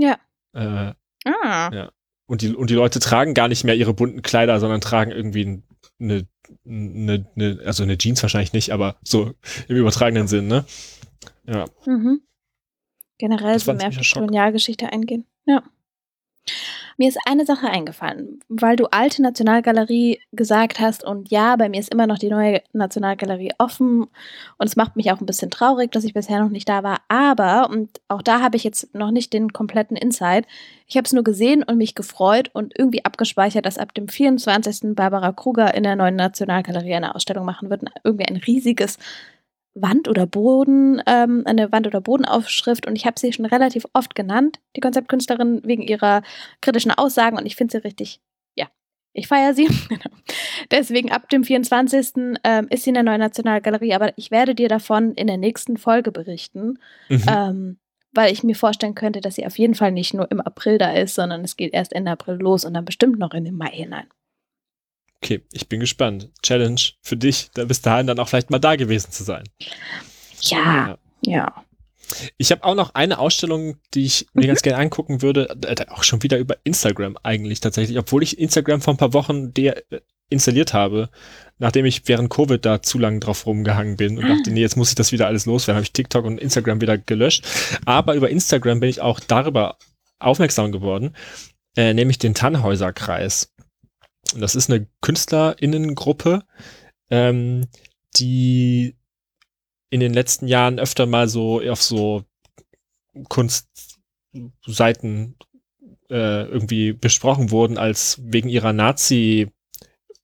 Ja. 0.00 0.16
äh, 0.52 0.92
ah. 1.24 1.70
Ja. 1.72 1.90
Und 2.26 2.42
die, 2.42 2.54
und 2.54 2.70
die 2.70 2.74
Leute 2.74 3.00
tragen 3.00 3.34
gar 3.34 3.48
nicht 3.48 3.64
mehr 3.64 3.74
ihre 3.74 3.94
bunten 3.94 4.22
Kleider, 4.22 4.60
sondern 4.60 4.80
tragen 4.80 5.10
irgendwie 5.10 5.60
eine, 5.98 6.28
eine, 6.64 7.26
eine 7.34 7.58
also 7.64 7.82
eine 7.82 7.98
Jeans 7.98 8.22
wahrscheinlich 8.22 8.52
nicht, 8.52 8.70
aber 8.70 8.96
so 9.02 9.34
im 9.66 9.76
übertragenen 9.76 10.28
Sinn, 10.28 10.46
ne? 10.46 10.64
Ja. 11.46 11.64
Mhm. 11.84 12.20
Generell 13.18 13.58
so 13.58 13.72
mehr 13.72 13.88
auf 13.88 14.12
Kolonialgeschichte 14.12 14.92
eingehen. 14.92 15.26
Ja. 15.46 15.64
Mir 16.96 17.08
ist 17.08 17.18
eine 17.26 17.46
Sache 17.46 17.68
eingefallen, 17.68 18.40
weil 18.48 18.74
du 18.74 18.86
alte 18.86 19.22
Nationalgalerie 19.22 20.20
gesagt 20.32 20.80
hast 20.80 21.04
und 21.04 21.30
ja, 21.30 21.54
bei 21.54 21.68
mir 21.68 21.78
ist 21.78 21.92
immer 21.92 22.08
noch 22.08 22.18
die 22.18 22.28
neue 22.28 22.60
Nationalgalerie 22.72 23.52
offen 23.58 24.02
und 24.02 24.66
es 24.66 24.74
macht 24.74 24.96
mich 24.96 25.12
auch 25.12 25.20
ein 25.20 25.26
bisschen 25.26 25.50
traurig, 25.50 25.92
dass 25.92 26.02
ich 26.02 26.12
bisher 26.12 26.40
noch 26.42 26.50
nicht 26.50 26.68
da 26.68 26.82
war, 26.82 26.98
aber 27.06 27.70
und 27.70 28.00
auch 28.08 28.22
da 28.22 28.40
habe 28.40 28.56
ich 28.56 28.64
jetzt 28.64 28.94
noch 28.94 29.12
nicht 29.12 29.32
den 29.32 29.52
kompletten 29.52 29.96
Insight. 29.96 30.46
Ich 30.88 30.96
habe 30.96 31.04
es 31.04 31.12
nur 31.12 31.22
gesehen 31.22 31.62
und 31.62 31.78
mich 31.78 31.94
gefreut 31.94 32.50
und 32.52 32.76
irgendwie 32.76 33.04
abgespeichert, 33.04 33.64
dass 33.64 33.78
ab 33.78 33.94
dem 33.94 34.08
24. 34.08 34.96
Barbara 34.96 35.30
Kruger 35.32 35.74
in 35.74 35.84
der 35.84 35.94
neuen 35.94 36.16
Nationalgalerie 36.16 36.94
eine 36.94 37.14
Ausstellung 37.14 37.44
machen 37.44 37.70
wird, 37.70 37.82
irgendwie 38.02 38.26
ein 38.26 38.36
riesiges 38.36 38.98
Wand 39.82 40.08
oder 40.08 40.26
Boden, 40.26 41.02
ähm, 41.06 41.42
eine 41.46 41.72
Wand- 41.72 41.86
oder 41.86 42.00
Bodenaufschrift 42.00 42.86
und 42.86 42.96
ich 42.96 43.06
habe 43.06 43.18
sie 43.18 43.32
schon 43.32 43.46
relativ 43.46 43.86
oft 43.92 44.14
genannt, 44.14 44.60
die 44.76 44.80
Konzeptkünstlerin, 44.80 45.62
wegen 45.64 45.82
ihrer 45.82 46.22
kritischen 46.60 46.90
Aussagen 46.90 47.36
und 47.36 47.46
ich 47.46 47.56
finde 47.56 47.72
sie 47.72 47.84
richtig, 47.84 48.20
ja, 48.54 48.68
ich 49.12 49.28
feiere 49.28 49.54
sie. 49.54 49.68
Genau. 49.88 50.16
Deswegen 50.70 51.10
ab 51.10 51.28
dem 51.30 51.44
24. 51.44 52.38
Ähm, 52.44 52.66
ist 52.70 52.84
sie 52.84 52.90
in 52.90 52.94
der 52.94 53.02
Neuen 53.02 53.20
Nationalgalerie, 53.20 53.94
aber 53.94 54.12
ich 54.16 54.30
werde 54.30 54.54
dir 54.54 54.68
davon 54.68 55.14
in 55.14 55.26
der 55.26 55.38
nächsten 55.38 55.76
Folge 55.76 56.12
berichten, 56.12 56.78
mhm. 57.08 57.22
ähm, 57.28 57.78
weil 58.12 58.32
ich 58.32 58.42
mir 58.42 58.54
vorstellen 58.54 58.94
könnte, 58.94 59.20
dass 59.20 59.36
sie 59.36 59.46
auf 59.46 59.58
jeden 59.58 59.74
Fall 59.74 59.92
nicht 59.92 60.14
nur 60.14 60.30
im 60.30 60.40
April 60.40 60.78
da 60.78 60.92
ist, 60.92 61.14
sondern 61.14 61.42
es 61.42 61.56
geht 61.56 61.72
erst 61.72 61.92
Ende 61.92 62.10
April 62.10 62.36
los 62.36 62.64
und 62.64 62.74
dann 62.74 62.84
bestimmt 62.84 63.18
noch 63.18 63.32
in 63.32 63.44
den 63.44 63.56
Mai 63.56 63.70
hinein. 63.70 64.08
Okay, 65.22 65.42
ich 65.52 65.68
bin 65.68 65.80
gespannt. 65.80 66.30
Challenge 66.42 66.80
für 67.02 67.16
dich, 67.16 67.50
da 67.54 67.64
bis 67.64 67.82
dahin 67.82 68.06
dann 68.06 68.18
auch 68.18 68.28
vielleicht 68.28 68.50
mal 68.50 68.58
da 68.58 68.76
gewesen 68.76 69.10
zu 69.10 69.24
sein. 69.24 69.44
Ja, 70.40 70.58
ja. 70.88 70.98
ja. 71.22 71.64
Ich 72.36 72.50
habe 72.52 72.64
auch 72.64 72.74
noch 72.74 72.94
eine 72.94 73.18
Ausstellung, 73.18 73.76
die 73.94 74.04
ich 74.04 74.26
mir 74.32 74.44
mhm. 74.44 74.48
ganz 74.48 74.62
gerne 74.62 74.78
angucken 74.78 75.20
würde, 75.20 75.54
auch 75.88 76.04
schon 76.04 76.22
wieder 76.22 76.38
über 76.38 76.56
Instagram 76.64 77.18
eigentlich 77.22 77.60
tatsächlich, 77.60 77.98
obwohl 77.98 78.22
ich 78.22 78.38
Instagram 78.38 78.80
vor 78.80 78.94
ein 78.94 78.98
paar 78.98 79.12
Wochen 79.12 79.52
installiert 80.30 80.74
habe, 80.74 81.10
nachdem 81.58 81.84
ich 81.84 82.06
während 82.06 82.30
Covid 82.30 82.64
da 82.64 82.82
zu 82.82 82.98
lange 82.98 83.20
drauf 83.20 83.46
rumgehangen 83.46 83.96
bin 83.96 84.18
und 84.18 84.28
dachte, 84.28 84.50
nee, 84.50 84.60
jetzt 84.60 84.76
muss 84.76 84.90
ich 84.90 84.94
das 84.94 85.12
wieder 85.12 85.26
alles 85.26 85.46
loswerden, 85.46 85.76
habe 85.76 85.84
ich 85.84 85.92
TikTok 85.92 86.24
und 86.24 86.40
Instagram 86.40 86.80
wieder 86.80 86.98
gelöscht. 86.98 87.44
Aber 87.84 88.14
über 88.14 88.30
Instagram 88.30 88.80
bin 88.80 88.90
ich 88.90 89.00
auch 89.00 89.20
darüber 89.20 89.76
aufmerksam 90.18 90.72
geworden, 90.72 91.14
äh, 91.76 91.94
nämlich 91.94 92.18
den 92.18 92.34
Tannhäuser-Kreis. 92.34 93.52
Das 94.36 94.54
ist 94.54 94.70
eine 94.70 94.86
KünstlerInnengruppe, 95.00 96.42
ähm, 97.10 97.66
die 98.16 98.96
in 99.90 100.00
den 100.00 100.12
letzten 100.12 100.46
Jahren 100.46 100.78
öfter 100.78 101.06
mal 101.06 101.28
so 101.28 101.62
auf 101.62 101.82
so 101.82 102.24
Kunstseiten 103.28 105.36
äh, 106.10 106.44
irgendwie 106.44 106.92
besprochen 106.92 107.50
wurden, 107.50 107.78
als 107.78 108.20
wegen 108.22 108.48
ihrer 108.48 108.72
Nazi- 108.72 109.50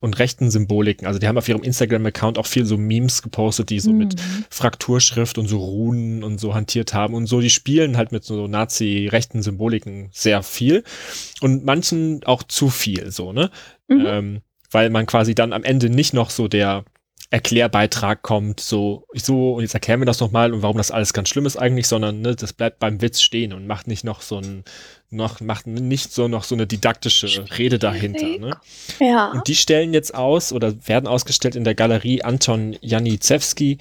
und 0.05 0.19
rechten 0.19 0.51
Symboliken. 0.51 1.07
Also 1.07 1.19
die 1.19 1.27
haben 1.27 1.39
auf 1.39 1.49
ihrem 1.49 1.63
Instagram-Account 1.63 2.37
auch 2.37 2.47
viel 2.47 2.67
so 2.67 2.77
Memes 2.77 3.23
gepostet, 3.23 3.71
die 3.71 3.81
so 3.81 3.91
mhm. 3.91 3.99
mit 3.99 4.21
Frakturschrift 4.51 5.39
und 5.39 5.49
so 5.49 5.59
Runen 5.59 6.23
und 6.23 6.39
so 6.39 6.55
hantiert 6.55 6.93
haben 6.93 7.15
und 7.15 7.27
so. 7.27 7.41
Die 7.41 7.49
spielen 7.49 7.97
halt 7.97 8.13
mit 8.13 8.23
so 8.23 8.47
Nazi-rechten 8.47 9.43
Symboliken 9.43 10.11
sehr 10.13 10.43
viel 10.43 10.85
und 11.41 11.65
manchen 11.65 12.23
auch 12.25 12.43
zu 12.43 12.69
viel, 12.69 13.11
so, 13.11 13.33
ne? 13.33 13.51
Mhm. 13.89 14.07
Ähm, 14.07 14.41
weil 14.71 14.91
man 14.91 15.07
quasi 15.07 15.35
dann 15.35 15.53
am 15.53 15.65
Ende 15.65 15.89
nicht 15.89 16.15
noch 16.15 16.31
so 16.31 16.49
der 16.49 16.85
Erklärbeitrag 17.31 18.23
kommt, 18.23 18.61
so, 18.61 19.07
so, 19.13 19.55
und 19.55 19.63
jetzt 19.63 19.75
erklären 19.75 20.01
wir 20.01 20.07
das 20.07 20.21
nochmal 20.21 20.53
und 20.53 20.63
warum 20.63 20.77
das 20.77 20.91
alles 20.91 21.13
ganz 21.13 21.29
schlimm 21.29 21.47
ist 21.47 21.57
eigentlich, 21.57 21.89
sondern 21.89 22.21
ne, 22.21 22.37
das 22.37 22.53
bleibt 22.53 22.79
beim 22.79 23.01
Witz 23.01 23.23
stehen 23.23 23.53
und 23.53 23.67
macht 23.67 23.89
nicht 23.89 24.05
noch 24.05 24.21
so 24.21 24.39
ein, 24.39 24.63
noch, 25.11 25.41
macht 25.41 25.67
nicht 25.67 26.13
so 26.13 26.29
noch 26.29 26.45
so 26.45 26.55
eine 26.55 26.67
didaktische 26.67 27.45
Rede 27.59 27.79
dahinter. 27.79 28.27
Ne? 28.39 28.57
Ja. 29.01 29.33
Und 29.33 29.49
die 29.49 29.57
stellen 29.57 29.95
jetzt 29.95 30.15
aus 30.15 30.53
oder 30.53 30.75
werden 30.87 31.09
ausgestellt 31.09 31.57
in 31.57 31.65
der 31.65 31.75
Galerie 31.75 32.23
Anton 32.23 32.77
Janicewski. 32.81 33.79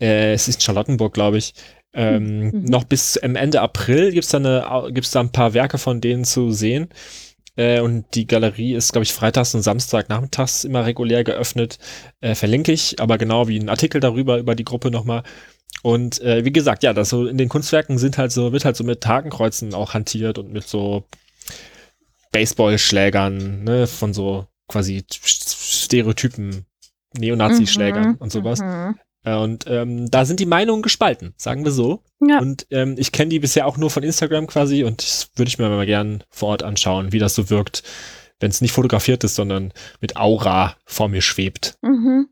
Äh, 0.00 0.34
es 0.34 0.46
ist 0.46 0.56
in 0.56 0.60
Charlottenburg, 0.60 1.14
glaube 1.14 1.38
ich. 1.38 1.54
Ähm, 1.94 2.50
mhm. 2.50 2.64
Noch 2.64 2.84
bis 2.84 3.16
Ende 3.16 3.60
April 3.60 4.12
gibt's 4.12 4.28
da, 4.28 4.38
eine, 4.38 4.92
gibt's 4.92 5.10
da 5.10 5.20
ein 5.20 5.32
paar 5.32 5.54
Werke 5.54 5.78
von 5.78 6.00
denen 6.00 6.24
zu 6.24 6.52
sehen. 6.52 6.90
Äh, 7.58 7.80
und 7.80 8.06
die 8.14 8.26
Galerie 8.26 8.74
ist, 8.74 8.92
glaube 8.92 9.02
ich, 9.02 9.12
freitags 9.12 9.54
und 9.54 9.62
Samstag 9.62 10.08
nachmittags 10.08 10.64
immer 10.64 10.86
regulär 10.86 11.24
geöffnet. 11.24 11.78
Äh, 12.20 12.36
verlinke 12.36 12.72
ich, 12.72 13.00
aber 13.00 13.18
genau 13.18 13.48
wie 13.48 13.58
ein 13.58 13.68
Artikel 13.68 14.00
darüber, 14.00 14.38
über 14.38 14.54
die 14.54 14.64
Gruppe 14.64 14.92
nochmal. 14.92 15.24
Und 15.82 16.20
äh, 16.22 16.44
wie 16.44 16.52
gesagt, 16.52 16.84
ja, 16.84 16.92
das 16.92 17.08
so 17.08 17.26
in 17.26 17.36
den 17.36 17.48
Kunstwerken 17.48 17.98
sind 17.98 18.16
halt 18.16 18.30
so, 18.30 18.52
wird 18.52 18.64
halt 18.64 18.76
so 18.76 18.84
mit 18.84 19.04
Hakenkreuzen 19.06 19.74
auch 19.74 19.92
hantiert 19.92 20.38
und 20.38 20.52
mit 20.52 20.68
so 20.68 21.04
Baseballschlägern, 22.30 23.64
ne, 23.64 23.86
von 23.88 24.14
so 24.14 24.46
quasi 24.68 25.04
Stereotypen, 25.10 26.64
Neonazi-Schlägern 27.16 28.10
mhm, 28.10 28.16
und 28.16 28.30
sowas. 28.30 28.60
Mhm. 28.60 28.98
Äh, 29.24 29.36
und 29.36 29.66
ähm, 29.66 30.10
da 30.10 30.24
sind 30.24 30.40
die 30.40 30.46
Meinungen 30.46 30.82
gespalten, 30.82 31.34
sagen 31.36 31.64
wir 31.64 31.72
so. 31.72 32.02
Ja. 32.20 32.38
Und 32.38 32.66
ähm, 32.70 32.96
ich 32.98 33.12
kenne 33.12 33.30
die 33.30 33.40
bisher 33.40 33.66
auch 33.66 33.76
nur 33.76 33.90
von 33.90 34.02
Instagram 34.02 34.46
quasi 34.46 34.84
und 34.84 35.02
das 35.02 35.30
würde 35.36 35.48
ich 35.48 35.58
mir 35.58 35.68
mal 35.68 35.86
gern 35.86 36.24
vor 36.30 36.50
Ort 36.50 36.62
anschauen, 36.62 37.12
wie 37.12 37.18
das 37.18 37.34
so 37.34 37.50
wirkt, 37.50 37.82
wenn 38.40 38.50
es 38.50 38.60
nicht 38.60 38.72
fotografiert 38.72 39.24
ist, 39.24 39.34
sondern 39.34 39.72
mit 40.00 40.16
Aura 40.16 40.76
vor 40.84 41.08
mir 41.08 41.22
schwebt. 41.22 41.76
Mhm. 41.82 42.28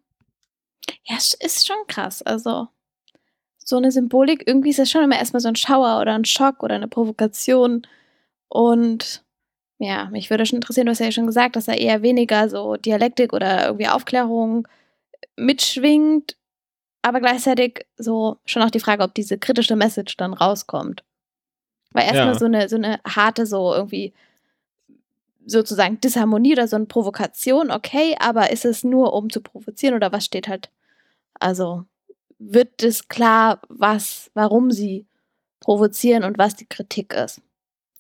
Ja, 1.04 1.16
es 1.18 1.34
ist 1.34 1.66
schon 1.66 1.76
krass. 1.88 2.22
Also 2.22 2.68
so 3.58 3.76
eine 3.76 3.90
Symbolik, 3.90 4.44
irgendwie 4.46 4.70
ist 4.70 4.78
das 4.78 4.90
schon 4.90 5.02
immer 5.02 5.18
erstmal 5.18 5.40
so 5.40 5.48
ein 5.48 5.56
Schauer 5.56 6.00
oder 6.00 6.14
ein 6.14 6.24
Schock 6.24 6.62
oder 6.62 6.76
eine 6.76 6.88
Provokation. 6.88 7.86
Und 8.48 9.24
ja, 9.78 10.08
mich 10.10 10.30
würde 10.30 10.46
schon 10.46 10.58
interessieren, 10.58 10.86
du 10.86 10.92
hast 10.92 11.00
ja 11.00 11.10
schon 11.10 11.26
gesagt, 11.26 11.56
dass 11.56 11.66
da 11.66 11.72
eher 11.72 12.02
weniger 12.02 12.48
so 12.48 12.76
Dialektik 12.76 13.32
oder 13.32 13.66
irgendwie 13.66 13.88
Aufklärung 13.88 14.68
mitschwingt, 15.36 16.36
aber 17.06 17.20
gleichzeitig 17.20 17.86
so 17.96 18.38
schon 18.46 18.62
auch 18.62 18.70
die 18.70 18.80
Frage, 18.80 19.04
ob 19.04 19.14
diese 19.14 19.38
kritische 19.38 19.76
Message 19.76 20.16
dann 20.16 20.34
rauskommt. 20.34 21.04
Weil 21.92 22.04
erstmal 22.04 22.32
ja. 22.32 22.34
so 22.34 22.44
eine 22.46 22.68
so 22.68 22.76
eine 22.76 23.00
harte 23.06 23.46
so 23.46 23.72
irgendwie 23.72 24.12
sozusagen 25.46 26.00
Disharmonie 26.00 26.54
oder 26.54 26.66
so 26.66 26.74
eine 26.74 26.86
Provokation, 26.86 27.70
okay, 27.70 28.16
aber 28.18 28.50
ist 28.50 28.64
es 28.64 28.82
nur 28.82 29.12
um 29.12 29.30
zu 29.30 29.40
provozieren 29.40 29.94
oder 29.94 30.10
was 30.10 30.24
steht 30.24 30.48
halt 30.48 30.70
also 31.38 31.84
wird 32.38 32.82
es 32.82 33.06
klar, 33.06 33.60
was 33.68 34.30
warum 34.34 34.72
sie 34.72 35.06
provozieren 35.60 36.24
und 36.24 36.38
was 36.38 36.56
die 36.56 36.66
Kritik 36.66 37.14
ist. 37.14 37.40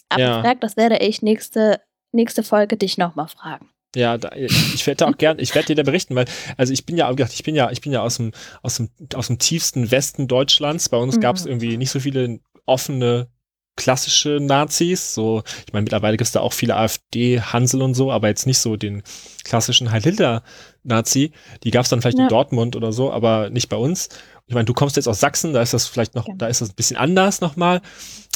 Aber 0.08 0.20
ja. 0.20 0.42
Frag, 0.42 0.60
das 0.60 0.76
werde 0.76 0.98
ich 0.98 1.22
nächste 1.22 1.80
nächste 2.10 2.42
Folge 2.42 2.76
dich 2.76 2.98
nochmal 2.98 3.28
fragen. 3.28 3.70
Ja, 3.96 4.18
da, 4.18 4.30
ich 4.36 4.86
werde 4.86 5.06
auch 5.06 5.16
gern, 5.16 5.38
ich 5.38 5.54
werde 5.54 5.68
dir 5.68 5.76
da 5.76 5.82
berichten, 5.82 6.14
weil, 6.14 6.26
also 6.58 6.70
ich 6.70 6.84
bin 6.84 6.98
ja, 6.98 7.10
ich 7.10 7.42
bin 7.42 7.54
ja, 7.54 7.70
ich 7.70 7.80
bin 7.80 7.92
ja 7.92 8.02
aus 8.02 8.18
dem, 8.18 8.32
aus 8.62 8.76
dem, 8.76 8.90
aus 9.14 9.28
dem 9.28 9.38
tiefsten 9.38 9.90
Westen 9.90 10.28
Deutschlands. 10.28 10.90
Bei 10.90 10.98
uns 10.98 11.16
mhm. 11.16 11.20
gab 11.20 11.36
es 11.36 11.46
irgendwie 11.46 11.78
nicht 11.78 11.90
so 11.90 11.98
viele 11.98 12.40
offene 12.66 13.28
klassische 13.74 14.38
Nazis. 14.38 15.14
So, 15.14 15.42
ich 15.66 15.72
meine, 15.72 15.84
mittlerweile 15.84 16.18
gibt 16.18 16.26
es 16.26 16.32
da 16.32 16.40
auch 16.40 16.52
viele 16.52 16.76
AfD-Hansel 16.76 17.80
und 17.80 17.94
so, 17.94 18.12
aber 18.12 18.28
jetzt 18.28 18.46
nicht 18.46 18.58
so 18.58 18.76
den 18.76 19.02
klassischen 19.44 19.90
Heil-Hitler-Nazi. 19.90 21.32
Die 21.62 21.70
gab 21.70 21.84
es 21.84 21.88
dann 21.88 22.02
vielleicht 22.02 22.18
ja. 22.18 22.24
in 22.24 22.28
Dortmund 22.28 22.76
oder 22.76 22.92
so, 22.92 23.10
aber 23.10 23.48
nicht 23.48 23.70
bei 23.70 23.76
uns. 23.76 24.10
Ich 24.46 24.54
meine, 24.54 24.66
du 24.66 24.74
kommst 24.74 24.96
jetzt 24.96 25.08
aus 25.08 25.20
Sachsen, 25.20 25.54
da 25.54 25.62
ist 25.62 25.72
das 25.72 25.86
vielleicht 25.88 26.14
noch, 26.14 26.28
ja. 26.28 26.34
da 26.36 26.48
ist 26.48 26.60
das 26.60 26.68
ein 26.68 26.76
bisschen 26.76 26.98
anders 26.98 27.40
nochmal. 27.40 27.80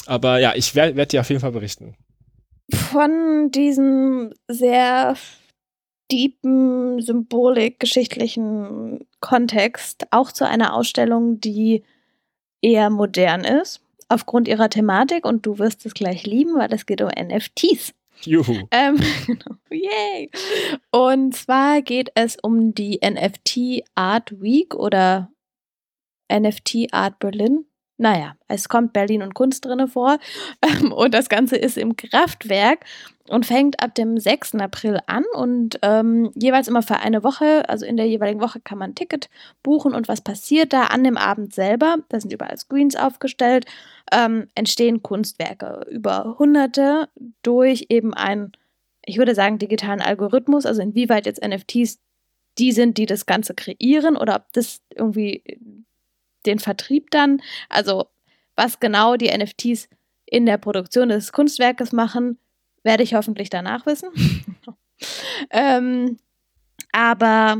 Aber 0.07 0.39
ja, 0.39 0.55
ich 0.55 0.73
werde 0.73 0.95
werd 0.95 1.11
dir 1.11 1.21
auf 1.21 1.29
jeden 1.29 1.41
Fall 1.41 1.51
berichten. 1.51 1.95
Von 2.73 3.51
diesem 3.51 4.33
sehr 4.47 5.15
deepen, 6.11 7.01
symbolik-geschichtlichen 7.01 9.05
Kontext 9.19 10.07
auch 10.11 10.31
zu 10.31 10.47
einer 10.47 10.73
Ausstellung, 10.73 11.39
die 11.39 11.83
eher 12.61 12.89
modern 12.89 13.43
ist, 13.43 13.81
aufgrund 14.09 14.47
ihrer 14.47 14.69
Thematik. 14.69 15.25
Und 15.25 15.45
du 15.45 15.59
wirst 15.59 15.85
es 15.85 15.93
gleich 15.93 16.25
lieben, 16.25 16.55
weil 16.55 16.73
es 16.73 16.85
geht 16.85 17.01
um 17.01 17.09
NFTs. 17.09 17.93
Juhu. 18.23 18.67
Ähm. 18.71 18.99
Yay. 19.69 20.29
Und 20.91 21.35
zwar 21.35 21.81
geht 21.81 22.11
es 22.15 22.37
um 22.41 22.73
die 22.73 22.99
NFT 23.03 23.83
Art 23.95 24.41
Week 24.41 24.75
oder 24.75 25.31
NFT 26.31 26.87
Art 26.91 27.19
Berlin. 27.19 27.65
Naja, 28.01 28.33
es 28.47 28.67
kommt 28.67 28.93
Berlin 28.93 29.21
und 29.21 29.35
Kunst 29.35 29.63
drinne 29.63 29.87
vor. 29.87 30.17
Ähm, 30.63 30.91
und 30.91 31.13
das 31.13 31.27
Ganze 31.29 31.55
ist 31.55 31.77
im 31.77 31.95
Kraftwerk 31.95 32.85
und 33.27 33.47
fängt 33.47 33.81
ab 33.81 33.95
dem 33.95 34.19
6. 34.19 34.55
April 34.55 34.99
an. 35.07 35.23
Und 35.33 35.79
ähm, 35.81 36.31
jeweils 36.35 36.67
immer 36.67 36.83
für 36.83 36.97
eine 36.97 37.23
Woche, 37.23 37.67
also 37.67 37.85
in 37.85 37.97
der 37.97 38.07
jeweiligen 38.07 38.41
Woche 38.41 38.59
kann 38.59 38.77
man 38.77 38.91
ein 38.91 38.95
Ticket 38.95 39.29
buchen. 39.63 39.95
Und 39.95 40.07
was 40.07 40.21
passiert 40.21 40.71
da 40.73 40.85
an 40.85 41.03
dem 41.03 41.17
Abend 41.17 41.53
selber, 41.53 41.97
da 42.09 42.19
sind 42.19 42.31
überall 42.31 42.57
Screens 42.57 42.95
aufgestellt, 42.95 43.65
ähm, 44.11 44.47
entstehen 44.53 45.01
Kunstwerke 45.01 45.85
über 45.89 46.35
Hunderte 46.37 47.09
durch 47.41 47.87
eben 47.89 48.13
einen, 48.13 48.51
ich 49.05 49.17
würde 49.17 49.33
sagen, 49.33 49.57
digitalen 49.57 50.01
Algorithmus, 50.01 50.65
also 50.65 50.81
inwieweit 50.81 51.25
jetzt 51.25 51.43
NFTs 51.43 51.99
die 52.57 52.71
sind, 52.71 52.97
die 52.97 53.05
das 53.05 53.25
Ganze 53.25 53.53
kreieren 53.55 54.17
oder 54.17 54.35
ob 54.35 54.53
das 54.53 54.81
irgendwie 54.93 55.43
den 56.45 56.59
Vertrieb 56.59 57.11
dann, 57.11 57.41
also 57.69 58.07
was 58.55 58.79
genau 58.79 59.15
die 59.15 59.35
NFTs 59.35 59.87
in 60.25 60.45
der 60.45 60.57
Produktion 60.57 61.09
des 61.09 61.31
Kunstwerkes 61.31 61.91
machen, 61.91 62.37
werde 62.83 63.03
ich 63.03 63.13
hoffentlich 63.13 63.49
danach 63.49 63.85
wissen. 63.85 64.09
ähm, 65.51 66.17
aber 66.91 67.57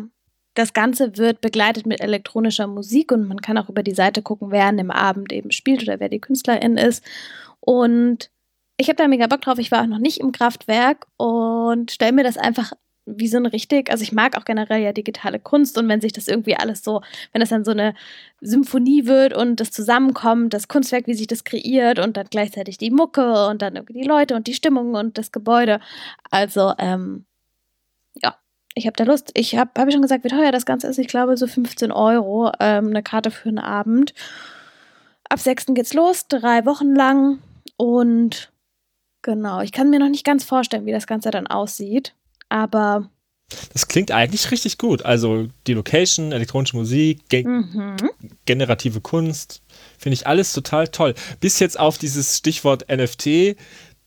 das 0.54 0.74
Ganze 0.74 1.18
wird 1.18 1.42
begleitet 1.42 1.86
mit 1.86 2.02
elektronischer 2.02 2.68
Musik 2.68 3.12
und 3.12 3.28
man 3.28 3.42
kann 3.42 3.58
auch 3.58 3.70
über 3.70 3.84
die 3.84 3.94
Seite 3.94 4.22
gucken, 4.22 4.52
wer 4.52 4.66
an 4.66 4.78
dem 4.78 4.92
Abend 4.92 5.32
eben 5.32 5.52
spielt 5.52 5.84
oder 5.84 6.00
wer 6.00 6.10
die 6.10 6.20
Künstlerin 6.20 6.78
ist. 6.78 7.04
Und 7.60 8.30
ich 8.78 8.88
habe 8.88 8.98
da 8.98 9.08
mega 9.08 9.28
Bock 9.28 9.42
drauf. 9.42 9.60
Ich 9.60 9.72
war 9.72 9.84
auch 9.84 9.88
noch 9.88 10.00
nicht 10.00 10.20
im 10.20 10.32
Kraftwerk 10.32 11.08
und 11.18 11.92
stelle 11.92 12.12
mir 12.12 12.24
das 12.24 12.38
einfach 12.38 12.74
wie 13.06 13.28
so 13.28 13.38
ein 13.38 13.46
richtig, 13.46 13.90
also 13.90 14.04
ich 14.04 14.12
mag 14.12 14.38
auch 14.38 14.46
generell 14.46 14.82
ja 14.82 14.94
digitale 14.94 15.40
Kunst 15.40 15.78
und 15.78 15.88
wenn 15.88 16.02
sich 16.02 16.14
das 16.14 16.28
irgendwie 16.28 16.56
alles 16.56 16.84
so, 16.84 17.02
wenn 17.32 17.40
das 17.40 17.50
dann 17.50 17.66
so 17.66 17.72
eine 17.72 17.96
Symphonie 18.42 19.06
wird 19.08 19.36
und 19.36 19.60
das 19.60 19.72
zusammenkommt, 19.72 20.54
das 20.54 20.68
Kunstwerk, 20.68 21.08
wie 21.08 21.16
sich 21.16 21.28
das 21.28 21.44
kreiert 21.44 22.00
und 22.00 22.18
dann 22.18 22.28
gleichzeitig 22.30 22.78
die 22.78 22.92
Mucke 22.92 23.48
und 23.48 23.62
dann 23.62 23.76
irgendwie 23.76 24.02
die 24.02 24.08
Leute 24.08 24.36
und 24.36 24.48
die 24.48 24.54
Stimmung 24.54 24.94
und 24.94 25.18
das 25.18 25.32
Gebäude. 25.32 25.80
Also, 26.30 26.74
ähm, 26.78 27.26
ja, 28.22 28.36
ich 28.76 28.86
habe 28.86 28.96
da 28.96 29.04
Lust. 29.04 29.32
Ich 29.34 29.56
habe, 29.58 29.72
ich 29.88 29.94
schon 29.94 30.02
gesagt, 30.02 30.24
wie 30.24 30.30
teuer 30.30 30.52
das 30.52 30.66
Ganze 30.66 30.88
ist. 30.88 31.00
Ich 31.00 31.08
glaube, 31.08 31.38
so 31.38 31.48
15 31.48 31.92
Euro, 31.92 32.52
ähm, 32.60 32.88
eine 32.88 33.04
Karte 33.04 33.32
für 33.32 33.50
einen 33.50 33.60
Abend. 33.60 34.14
Ab 35.28 35.40
6. 35.40 35.68
geht's 35.70 35.94
los, 35.94 36.28
drei 36.28 36.66
Wochen 36.66 36.94
lang 36.94 37.40
und 37.78 38.52
genau, 39.22 39.62
ich 39.62 39.72
kann 39.72 39.90
mir 39.90 40.00
noch 40.00 40.10
nicht 40.10 40.26
ganz 40.26 40.44
vorstellen, 40.44 40.86
wie 40.86 40.92
das 40.92 41.08
Ganze 41.08 41.32
dann 41.32 41.48
aussieht 41.48 42.14
aber. 42.52 43.10
Das 43.74 43.88
klingt 43.88 44.12
eigentlich 44.12 44.50
richtig 44.52 44.78
gut. 44.78 45.04
Also 45.04 45.48
die 45.68 45.74
Location, 45.74 46.32
elektronische 46.32 46.78
Musik, 46.78 47.28
ge 47.30 47.44
mhm. 47.44 47.98
generative 48.46 49.02
Kunst, 49.02 49.62
finde 49.98 50.14
ich 50.14 50.26
alles 50.28 50.54
total 50.54 50.88
toll. 50.88 51.14
Bis 51.40 51.60
jetzt 51.60 51.80
auf 51.80 51.98
dieses 51.98 52.38
Stichwort 52.38 52.86
NFT. 52.90 53.58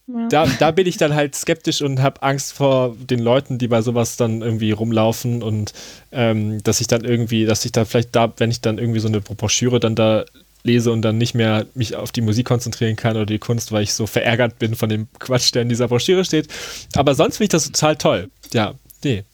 Ja. 0.07 0.29
Da, 0.29 0.47
da 0.59 0.71
bin 0.71 0.87
ich 0.87 0.99
dann 0.99 1.15
halt 1.15 1.35
skeptisch 1.35 1.81
und 1.81 2.01
habe 2.03 2.23
Angst 2.23 2.53
vor 2.53 2.95
den 2.99 3.21
Leuten, 3.21 3.57
die 3.57 3.69
bei 3.69 3.81
sowas 3.81 4.17
dann 4.17 4.43
irgendwie 4.43 4.71
rumlaufen 4.71 5.43
und 5.43 5.73
ähm, 6.13 6.63
dass 6.63 6.83
ich 6.83 6.89
dann 6.89 7.05
irgendwie, 7.05 7.47
dass 7.47 7.65
ich 7.65 7.73
da 7.73 7.87
vielleicht 7.87 8.15
da, 8.15 8.33
wenn 8.37 8.51
ich 8.51 8.61
dann 8.61 8.79
irgendwie 8.79 9.01
so 9.01 9.09
eine 9.09 9.21
Broschüre 9.21 9.81
dann 9.81 9.95
da 9.95 10.25
lese 10.65 10.91
und 10.91 11.03
dann 11.03 11.19
nicht 11.19 11.35
mehr 11.35 11.67
mich 11.75 11.95
auf 11.95 12.11
die 12.11 12.23
Musik 12.23 12.47
konzentrieren 12.47 12.97
kann 12.97 13.17
oder 13.17 13.27
die 13.27 13.39
Kunst, 13.39 13.71
weil 13.71 13.83
ich 13.83 13.93
so 13.93 14.07
verärgert 14.07 14.59
bin 14.59 14.75
von 14.75 14.89
dem 14.89 15.09
Quatsch, 15.19 15.55
der 15.55 15.61
in 15.63 15.69
dieser 15.69 15.89
Broschüre 15.89 16.25
steht. 16.25 16.49
Aber 16.95 17.15
sonst 17.15 17.37
finde 17.37 17.45
ich 17.45 17.51
das 17.51 17.67
total 17.67 17.97
toll. 17.97 18.31
Ja, 18.53 18.73
nee. 19.05 19.25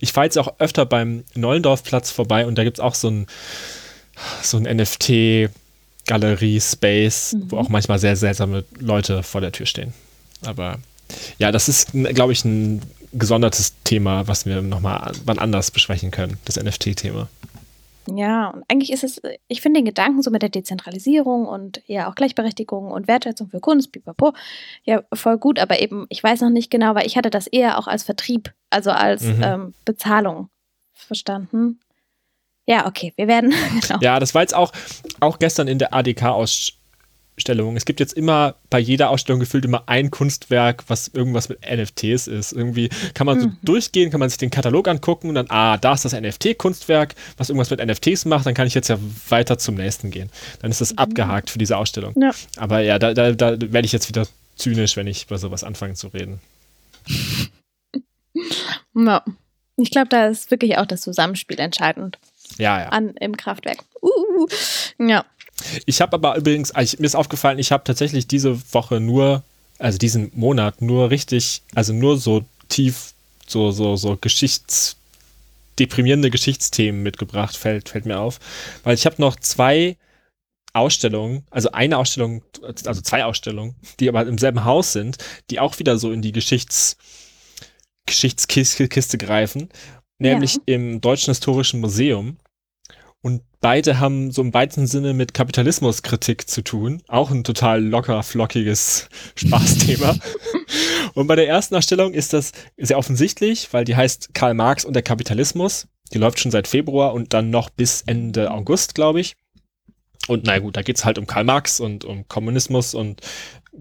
Ich 0.00 0.12
fahre 0.12 0.26
jetzt 0.26 0.36
auch 0.36 0.54
öfter 0.58 0.84
beim 0.84 1.22
Neulendorfplatz 1.34 2.10
vorbei 2.10 2.44
und 2.46 2.58
da 2.58 2.64
gibt 2.64 2.78
es 2.78 2.84
auch 2.84 2.96
so 2.96 3.08
ein, 3.08 3.28
so 4.42 4.56
ein 4.56 4.64
NFT-Galerie-Space, 4.64 7.34
mhm. 7.34 7.52
wo 7.52 7.58
auch 7.58 7.68
manchmal 7.68 8.00
sehr 8.00 8.16
seltsame 8.16 8.64
Leute 8.78 9.22
vor 9.22 9.40
der 9.40 9.52
Tür 9.52 9.66
stehen. 9.66 9.94
Aber 10.44 10.80
ja, 11.38 11.52
das 11.52 11.68
ist, 11.68 11.92
glaube 11.92 12.32
ich, 12.32 12.44
ein 12.44 12.82
gesondertes 13.12 13.74
Thema, 13.84 14.26
was 14.26 14.44
wir 14.44 14.62
nochmal 14.62 15.12
wann 15.24 15.38
anders 15.38 15.70
besprechen 15.70 16.10
können, 16.10 16.38
das 16.44 16.56
NFT-Thema. 16.56 17.28
Ja, 18.14 18.48
und 18.48 18.64
eigentlich 18.68 18.92
ist 18.92 19.04
es, 19.04 19.20
ich 19.48 19.60
finde 19.60 19.80
den 19.80 19.84
Gedanken 19.84 20.22
so 20.22 20.30
mit 20.30 20.42
der 20.42 20.48
Dezentralisierung 20.48 21.46
und 21.46 21.82
ja 21.86 22.08
auch 22.08 22.14
Gleichberechtigung 22.14 22.90
und 22.90 23.08
Wertschätzung 23.08 23.48
für 23.48 23.60
Kunst, 23.60 23.92
pipapo, 23.92 24.32
ja 24.84 25.02
voll 25.12 25.38
gut, 25.38 25.58
aber 25.58 25.80
eben, 25.80 26.06
ich 26.08 26.22
weiß 26.22 26.40
noch 26.42 26.50
nicht 26.50 26.70
genau, 26.70 26.94
weil 26.94 27.06
ich 27.06 27.16
hatte 27.16 27.30
das 27.30 27.46
eher 27.46 27.78
auch 27.78 27.88
als 27.88 28.04
Vertrieb, 28.04 28.52
also 28.70 28.90
als 28.90 29.22
mhm. 29.22 29.42
ähm, 29.42 29.74
Bezahlung 29.84 30.50
verstanden. 30.92 31.80
Ja, 32.66 32.86
okay, 32.86 33.12
wir 33.16 33.28
werden. 33.28 33.52
Genau. 33.80 34.00
Ja, 34.00 34.18
das 34.18 34.34
war 34.34 34.42
jetzt 34.42 34.54
auch, 34.54 34.72
auch 35.20 35.38
gestern 35.38 35.68
in 35.68 35.78
der 35.78 35.94
ADK-Ausstellung 35.94 36.75
Ausstellungen. 37.36 37.76
Es 37.76 37.84
gibt 37.84 38.00
jetzt 38.00 38.14
immer 38.14 38.56
bei 38.70 38.78
jeder 38.78 39.10
Ausstellung 39.10 39.40
gefühlt 39.40 39.64
immer 39.64 39.84
ein 39.86 40.10
Kunstwerk, 40.10 40.84
was 40.88 41.08
irgendwas 41.08 41.48
mit 41.48 41.60
NFTs 41.60 42.26
ist. 42.26 42.52
Irgendwie 42.52 42.88
kann 43.14 43.26
man 43.26 43.40
so 43.40 43.48
mhm. 43.48 43.58
durchgehen, 43.62 44.10
kann 44.10 44.20
man 44.20 44.28
sich 44.28 44.38
den 44.38 44.50
Katalog 44.50 44.88
angucken 44.88 45.28
und 45.28 45.34
dann, 45.34 45.46
ah, 45.50 45.76
da 45.76 45.92
ist 45.92 46.04
das 46.04 46.14
NFT-Kunstwerk, 46.14 47.14
was 47.36 47.50
irgendwas 47.50 47.70
mit 47.70 47.84
NFTs 47.84 48.24
macht, 48.24 48.46
dann 48.46 48.54
kann 48.54 48.66
ich 48.66 48.74
jetzt 48.74 48.88
ja 48.88 48.98
weiter 49.28 49.58
zum 49.58 49.74
nächsten 49.74 50.10
gehen. 50.10 50.30
Dann 50.60 50.70
ist 50.70 50.80
das 50.80 50.92
mhm. 50.92 50.98
abgehakt 50.98 51.50
für 51.50 51.58
diese 51.58 51.76
Ausstellung. 51.76 52.14
Ja. 52.20 52.30
Aber 52.56 52.80
ja, 52.80 52.98
da, 52.98 53.12
da, 53.12 53.32
da 53.32 53.50
werde 53.60 53.84
ich 53.86 53.92
jetzt 53.92 54.08
wieder 54.08 54.26
zynisch, 54.56 54.96
wenn 54.96 55.06
ich 55.06 55.24
über 55.24 55.38
sowas 55.38 55.62
anfange 55.62 55.94
zu 55.94 56.08
reden. 56.08 56.40
Ja. 58.94 59.22
Ich 59.78 59.90
glaube, 59.90 60.08
da 60.08 60.26
ist 60.26 60.50
wirklich 60.50 60.78
auch 60.78 60.86
das 60.86 61.02
Zusammenspiel 61.02 61.60
entscheidend. 61.60 62.18
Ja, 62.56 62.80
ja. 62.80 62.88
An, 62.88 63.10
Im 63.20 63.36
Kraftwerk. 63.36 63.84
Uh, 64.00 64.46
ja. 64.98 65.24
Ich 65.86 66.00
habe 66.00 66.14
aber 66.14 66.36
übrigens, 66.36 66.72
ich, 66.78 66.98
mir 66.98 67.06
ist 67.06 67.16
aufgefallen, 67.16 67.58
ich 67.58 67.72
habe 67.72 67.84
tatsächlich 67.84 68.26
diese 68.26 68.60
Woche 68.72 69.00
nur, 69.00 69.42
also 69.78 69.98
diesen 69.98 70.30
Monat 70.34 70.82
nur 70.82 71.10
richtig, 71.10 71.62
also 71.74 71.92
nur 71.92 72.18
so 72.18 72.44
tief, 72.68 73.14
so, 73.46 73.70
so, 73.70 73.96
so 73.96 74.16
Geschichts, 74.16 74.96
deprimierende 75.78 76.30
Geschichtsthemen 76.30 77.02
mitgebracht, 77.02 77.56
fällt, 77.56 77.88
fällt 77.88 78.06
mir 78.06 78.18
auf. 78.18 78.38
Weil 78.82 78.94
ich 78.94 79.06
habe 79.06 79.16
noch 79.18 79.36
zwei 79.36 79.96
Ausstellungen, 80.72 81.44
also 81.50 81.72
eine 81.72 81.96
Ausstellung, 81.96 82.42
also 82.62 83.00
zwei 83.00 83.24
Ausstellungen, 83.24 83.74
die 83.98 84.08
aber 84.08 84.26
im 84.26 84.38
selben 84.38 84.64
Haus 84.64 84.92
sind, 84.92 85.16
die 85.50 85.58
auch 85.58 85.78
wieder 85.78 85.98
so 85.98 86.12
in 86.12 86.22
die 86.22 86.32
Geschichts, 86.32 86.96
Geschichtskiste 88.06 89.18
greifen, 89.18 89.70
nämlich 90.18 90.54
ja. 90.54 90.60
im 90.66 91.00
Deutschen 91.00 91.30
Historischen 91.30 91.80
Museum 91.80 92.36
Und 93.22 93.42
beide 93.60 93.98
haben 93.98 94.30
so 94.30 94.42
im 94.42 94.54
weitesten 94.54 94.86
Sinne 94.86 95.12
mit 95.12 95.34
Kapitalismuskritik 95.34 96.48
zu 96.48 96.62
tun. 96.62 97.02
Auch 97.08 97.30
ein 97.30 97.44
total 97.44 97.82
locker, 97.82 98.22
flockiges 98.22 99.08
Spaßthema. 99.34 100.16
und 101.14 101.26
bei 101.26 101.34
der 101.34 101.48
ersten 101.48 101.74
Erstellung 101.74 102.14
ist 102.14 102.32
das 102.32 102.52
sehr 102.76 102.98
offensichtlich, 102.98 103.72
weil 103.72 103.84
die 103.84 103.96
heißt 103.96 104.34
Karl 104.34 104.54
Marx 104.54 104.84
und 104.84 104.94
der 104.94 105.02
Kapitalismus. 105.02 105.88
Die 106.12 106.18
läuft 106.18 106.38
schon 106.38 106.52
seit 106.52 106.68
Februar 106.68 107.14
und 107.14 107.32
dann 107.32 107.50
noch 107.50 107.68
bis 107.70 108.02
Ende 108.02 108.52
August, 108.52 108.94
glaube 108.94 109.20
ich. 109.20 109.34
Und 110.28 110.44
na 110.44 110.58
gut, 110.58 110.76
da 110.76 110.82
geht's 110.82 111.04
halt 111.04 111.18
um 111.18 111.26
Karl 111.26 111.44
Marx 111.44 111.80
und 111.80 112.04
um 112.04 112.26
Kommunismus 112.28 112.94
und 112.94 113.20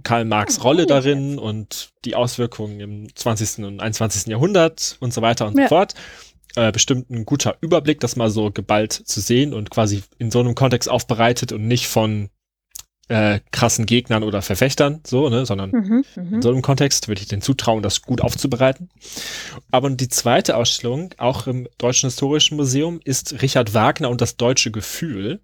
Karl 0.04 0.26
Marx 0.26 0.64
Rolle 0.64 0.86
darin 0.86 1.40
und 1.40 1.90
die 2.04 2.16
Auswirkungen 2.16 2.80
im 2.80 3.16
20. 3.16 3.66
und 3.66 3.80
21. 3.80 4.28
Jahrhundert 4.28 4.98
und 5.00 5.14
so 5.14 5.22
weiter 5.22 5.48
und 5.48 5.58
ja. 5.58 5.64
so 5.64 5.70
fort. 5.70 5.94
Äh, 6.56 6.72
bestimmt 6.72 7.10
ein 7.10 7.26
guter 7.26 7.58
Überblick, 7.62 8.00
das 8.00 8.16
mal 8.16 8.30
so 8.30 8.50
geballt 8.50 8.94
zu 8.94 9.20
sehen 9.20 9.54
und 9.54 9.70
quasi 9.70 10.04
in 10.18 10.32
so 10.32 10.40
einem 10.40 10.56
Kontext 10.56 10.90
aufbereitet 10.90 11.52
und 11.52 11.68
nicht 11.68 11.88
von 11.88 12.30
äh, 13.08 13.40
krassen 13.52 13.86
Gegnern 13.86 14.24
oder 14.24 14.42
Verfechtern, 14.42 15.02
so, 15.06 15.30
ne, 15.30 15.46
sondern 15.46 15.72
mhm, 15.72 16.06
in 16.16 16.30
mhm. 16.30 16.42
so 16.42 16.50
einem 16.50 16.62
Kontext 16.62 17.08
würde 17.08 17.22
ich 17.22 17.28
den 17.28 17.42
zutrauen, 17.42 17.84
das 17.84 18.02
gut 18.02 18.22
aufzubereiten. 18.22 18.90
Aber 19.70 19.90
die 19.90 20.10
zweite 20.10 20.58
Ausstellung, 20.58 21.14
auch 21.18 21.46
im 21.46 21.68
Deutschen 21.78 22.08
Historischen 22.08 22.58
Museum, 22.58 23.00
ist 23.04 23.42
Richard 23.42 23.74
Wagner 23.74 24.10
und 24.10 24.22
das 24.22 24.38
deutsche 24.38 24.72
Gefühl. 24.72 25.42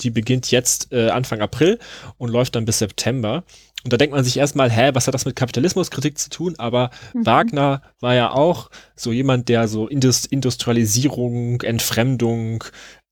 Die 0.00 0.10
beginnt 0.10 0.50
jetzt 0.50 0.92
äh, 0.92 1.10
Anfang 1.10 1.40
April 1.40 1.78
und 2.18 2.30
läuft 2.30 2.56
dann 2.56 2.64
bis 2.64 2.80
September. 2.80 3.44
Und 3.84 3.92
da 3.92 3.98
denkt 3.98 4.14
man 4.14 4.24
sich 4.24 4.38
erstmal, 4.38 4.70
hä, 4.70 4.90
was 4.94 5.06
hat 5.06 5.14
das 5.14 5.26
mit 5.26 5.36
Kapitalismuskritik 5.36 6.18
zu 6.18 6.30
tun? 6.30 6.54
Aber 6.58 6.90
mhm. 7.12 7.26
Wagner 7.26 7.82
war 8.00 8.14
ja 8.14 8.30
auch 8.30 8.70
so 8.96 9.12
jemand, 9.12 9.48
der 9.48 9.68
so 9.68 9.86
Indust 9.86 10.26
Industrialisierung, 10.26 11.60
Entfremdung, 11.60 12.64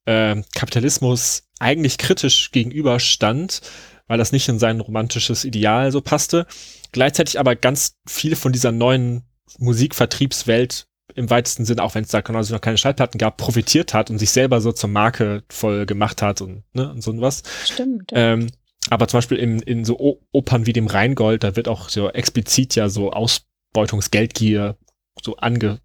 äh, 0.05 0.41
Kapitalismus 0.55 1.43
eigentlich 1.59 1.97
kritisch 1.97 2.51
gegenüberstand, 2.51 3.61
weil 4.07 4.17
das 4.17 4.31
nicht 4.31 4.49
in 4.49 4.59
sein 4.59 4.79
romantisches 4.79 5.45
Ideal 5.45 5.91
so 5.91 6.01
passte. 6.01 6.47
Gleichzeitig 6.91 7.39
aber 7.39 7.55
ganz 7.55 7.95
viel 8.07 8.35
von 8.35 8.51
dieser 8.51 8.71
neuen 8.71 9.23
Musikvertriebswelt 9.59 10.87
im 11.15 11.29
weitesten 11.29 11.65
Sinn, 11.65 11.79
auch 11.79 11.93
wenn 11.95 12.03
es 12.03 12.09
da 12.09 12.21
quasi 12.21 12.51
noch 12.51 12.61
keine 12.61 12.77
Schallplatten 12.77 13.19
gab, 13.19 13.37
profitiert 13.37 13.93
hat 13.93 14.09
und 14.09 14.17
sich 14.17 14.31
selber 14.31 14.61
so 14.61 14.71
zur 14.71 14.89
Marke 14.89 15.43
voll 15.49 15.85
gemacht 15.85 16.21
hat 16.21 16.41
und, 16.41 16.63
ne, 16.73 16.91
und 16.91 17.03
so 17.03 17.19
was. 17.21 17.43
Stimmt. 17.65 18.11
Ja. 18.11 18.33
Ähm, 18.33 18.47
aber 18.89 19.07
zum 19.07 19.17
Beispiel 19.17 19.37
in, 19.37 19.59
in 19.59 19.85
so 19.85 20.21
Opern 20.31 20.65
wie 20.65 20.73
dem 20.73 20.87
Rheingold, 20.87 21.43
da 21.43 21.55
wird 21.55 21.67
auch 21.67 21.89
so 21.89 22.09
explizit 22.09 22.75
ja 22.75 22.89
so 22.89 23.11
Ausbeutungsgeldgier 23.11 24.77
so 25.21 25.37
ange, 25.37 25.79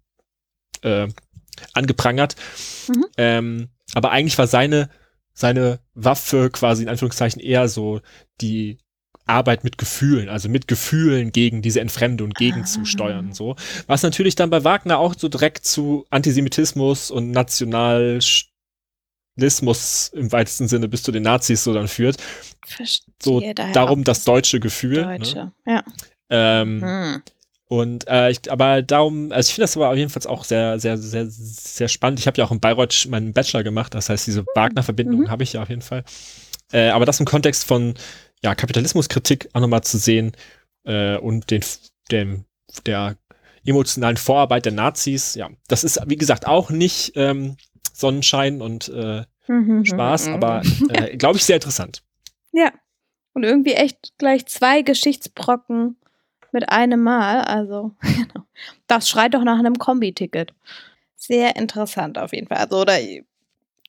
äh, 0.81 1.07
angeprangert. 1.73 2.35
Mhm. 2.87 3.05
Ähm, 3.17 3.69
aber 3.93 4.11
eigentlich 4.11 4.37
war 4.37 4.47
seine, 4.47 4.89
seine 5.33 5.79
Waffe 5.93 6.49
quasi 6.49 6.83
in 6.83 6.89
Anführungszeichen 6.89 7.41
eher 7.41 7.67
so 7.67 8.01
die 8.41 8.79
Arbeit 9.29 9.63
mit 9.63 9.77
Gefühlen, 9.77 10.27
also 10.27 10.49
mit 10.49 10.67
Gefühlen 10.67 11.31
gegen 11.31 11.61
diese 11.61 11.79
Entfremdung 11.79 12.31
gegenzusteuern, 12.31 13.29
ah. 13.29 13.35
so. 13.35 13.55
Was 13.87 14.03
natürlich 14.03 14.35
dann 14.35 14.49
bei 14.49 14.63
Wagner 14.63 14.97
auch 14.97 15.13
so 15.17 15.29
direkt 15.29 15.65
zu 15.65 16.05
Antisemitismus 16.09 17.11
und 17.11 17.31
Nationalstatismus 17.31 20.11
im 20.13 20.31
weitesten 20.31 20.67
Sinne 20.67 20.87
bis 20.87 21.03
zu 21.03 21.11
den 21.11 21.23
Nazis 21.23 21.63
so 21.63 21.73
dann 21.73 21.87
führt. 21.87 22.17
Verstehe, 22.69 23.13
so 23.21 23.41
darum 23.73 24.03
das 24.03 24.23
deutsche 24.23 24.59
Gefühl. 24.59 25.05
Ne? 25.05 25.17
Deutsche, 25.19 25.51
ne? 25.65 25.73
ja. 25.73 25.83
Ähm, 26.29 26.81
hm. 26.81 27.21
Und 27.67 28.07
äh, 28.07 28.31
ich, 28.31 28.51
aber 28.51 28.81
darum, 28.81 29.31
also 29.31 29.47
ich 29.47 29.53
finde 29.53 29.65
das 29.65 29.77
aber 29.77 29.89
auf 29.89 29.95
jeden 29.95 30.09
Fall 30.09 30.25
auch 30.25 30.43
sehr, 30.43 30.79
sehr, 30.79 30.97
sehr, 30.97 31.27
sehr 31.29 31.87
spannend. 31.87 32.19
Ich 32.19 32.25
habe 32.25 32.37
ja 32.37 32.45
auch 32.45 32.51
in 32.51 32.59
Bayreuth 32.59 33.07
meinen 33.09 33.31
Bachelor 33.31 33.63
gemacht, 33.63 33.93
das 33.93 34.09
heißt, 34.09 34.25
diese 34.25 34.43
Wagner-Verbindung 34.55 35.21
mhm. 35.21 35.29
habe 35.29 35.43
ich 35.43 35.53
ja 35.53 35.61
auf 35.61 35.69
jeden 35.69 35.83
Fall. 35.83 36.03
Äh, 36.71 36.89
aber 36.89 37.05
das 37.05 37.19
im 37.19 37.27
Kontext 37.27 37.65
von 37.65 37.93
ja, 38.43 38.55
Kapitalismuskritik 38.55 39.49
auch 39.53 39.61
nochmal 39.61 39.83
zu 39.83 39.99
sehen 39.99 40.31
äh, 40.85 41.17
und 41.17 41.51
den, 41.51 41.61
dem, 42.09 42.45
der 42.87 43.17
emotionalen 43.65 44.17
Vorarbeit 44.17 44.65
der 44.65 44.73
Nazis. 44.73 45.35
Ja, 45.35 45.49
das 45.67 45.83
ist, 45.83 45.99
wie 46.07 46.17
gesagt, 46.17 46.47
auch 46.47 46.71
nicht 46.71 47.13
ähm, 47.15 47.57
Sonnenschein 47.93 48.61
und 48.61 48.89
äh, 48.89 49.25
mhm, 49.47 49.85
Spaß, 49.85 50.27
mhm. 50.27 50.33
aber 50.33 50.63
äh, 50.89 51.17
glaube 51.17 51.37
ich 51.37 51.45
sehr 51.45 51.57
interessant. 51.57 52.01
Ja. 52.59 52.73
Und 53.33 53.43
irgendwie 53.43 53.73
echt 53.73 54.17
gleich 54.17 54.45
zwei 54.47 54.81
Geschichtsbrocken 54.81 55.95
mit 56.51 56.69
einem 56.69 57.01
Mal. 57.01 57.41
Also, 57.41 57.95
genau. 58.01 58.45
Das 58.87 59.07
schreit 59.07 59.33
doch 59.33 59.43
nach 59.43 59.59
einem 59.59 59.75
Kombi-Ticket. 59.75 60.53
Sehr 61.15 61.55
interessant 61.55 62.17
auf 62.17 62.33
jeden 62.33 62.47
Fall. 62.47 62.57
Also, 62.57 62.81
oder 62.81 62.97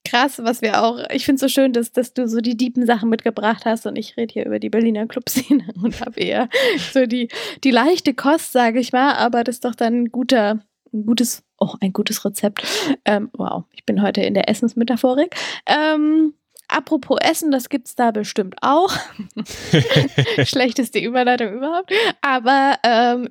krass, 0.04 0.40
was 0.42 0.62
wir 0.62 0.82
auch, 0.82 0.98
ich 1.10 1.24
finde 1.24 1.36
es 1.36 1.40
so 1.40 1.48
schön, 1.48 1.72
dass, 1.72 1.92
dass 1.92 2.14
du 2.14 2.28
so 2.28 2.40
die 2.40 2.56
diepen 2.56 2.86
Sachen 2.86 3.08
mitgebracht 3.08 3.64
hast 3.64 3.86
und 3.86 3.96
ich 3.96 4.16
rede 4.16 4.32
hier 4.32 4.46
über 4.46 4.58
die 4.58 4.70
Berliner 4.70 5.06
Clubszene 5.06 5.66
und 5.82 6.00
habe 6.00 6.20
eher 6.20 6.48
so 6.92 7.06
die, 7.06 7.28
die 7.64 7.70
leichte 7.70 8.14
Kost, 8.14 8.52
sage 8.52 8.78
ich 8.78 8.92
mal, 8.92 9.14
aber 9.14 9.44
das 9.44 9.56
ist 9.56 9.64
doch 9.64 9.74
dann 9.74 10.02
ein 10.02 10.12
guter, 10.12 10.60
ein 10.92 11.06
gutes, 11.06 11.42
oh, 11.58 11.74
ein 11.80 11.92
gutes 11.92 12.24
Rezept. 12.24 12.62
Ähm, 13.04 13.30
wow, 13.34 13.64
ich 13.72 13.84
bin 13.84 14.02
heute 14.02 14.22
in 14.22 14.34
der 14.34 14.48
Essensmetaphorik. 14.48 15.34
Ähm, 15.66 16.34
apropos 16.70 17.18
Essen, 17.20 17.50
das 17.50 17.68
gibt 17.68 17.88
es 17.88 17.94
da 17.94 18.10
bestimmt 18.10 18.56
auch. 18.62 18.96
Schlechteste 20.44 20.98
Überleitung 20.98 21.54
überhaupt. 21.54 21.92
Aber 22.20 22.78
ähm, 22.82 23.28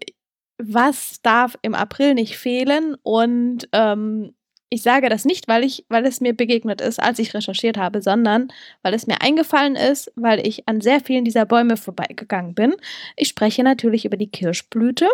was 0.58 1.22
darf 1.22 1.58
im 1.62 1.74
April 1.74 2.14
nicht 2.14 2.38
fehlen? 2.38 2.96
Und 3.04 3.68
ähm, 3.72 4.34
ich 4.70 4.84
sage 4.84 5.10
das 5.10 5.26
nicht, 5.26 5.48
weil 5.48 5.64
ich, 5.64 5.86
weil 5.90 6.06
es 6.06 6.22
mir 6.22 6.36
begegnet 6.36 6.80
ist, 6.82 7.02
als 7.02 7.18
ich 7.18 7.34
recherchiert 7.34 7.78
habe, 7.78 8.02
sondern 8.02 8.50
weil 8.84 8.94
es 8.94 9.08
mir 9.08 9.22
eingefallen 9.22 9.76
ist, 9.76 10.12
weil 10.16 10.46
ich 10.46 10.68
an 10.68 10.82
sehr 10.82 11.00
vielen 11.00 11.26
dieser 11.26 11.46
Bäume 11.46 11.76
vorbeigegangen 11.76 12.54
bin. 12.54 12.76
Ich 13.16 13.30
spreche 13.30 13.64
natürlich 13.64 14.06
über 14.06 14.18
die 14.18 14.30
Kirschblüte. 14.30 15.08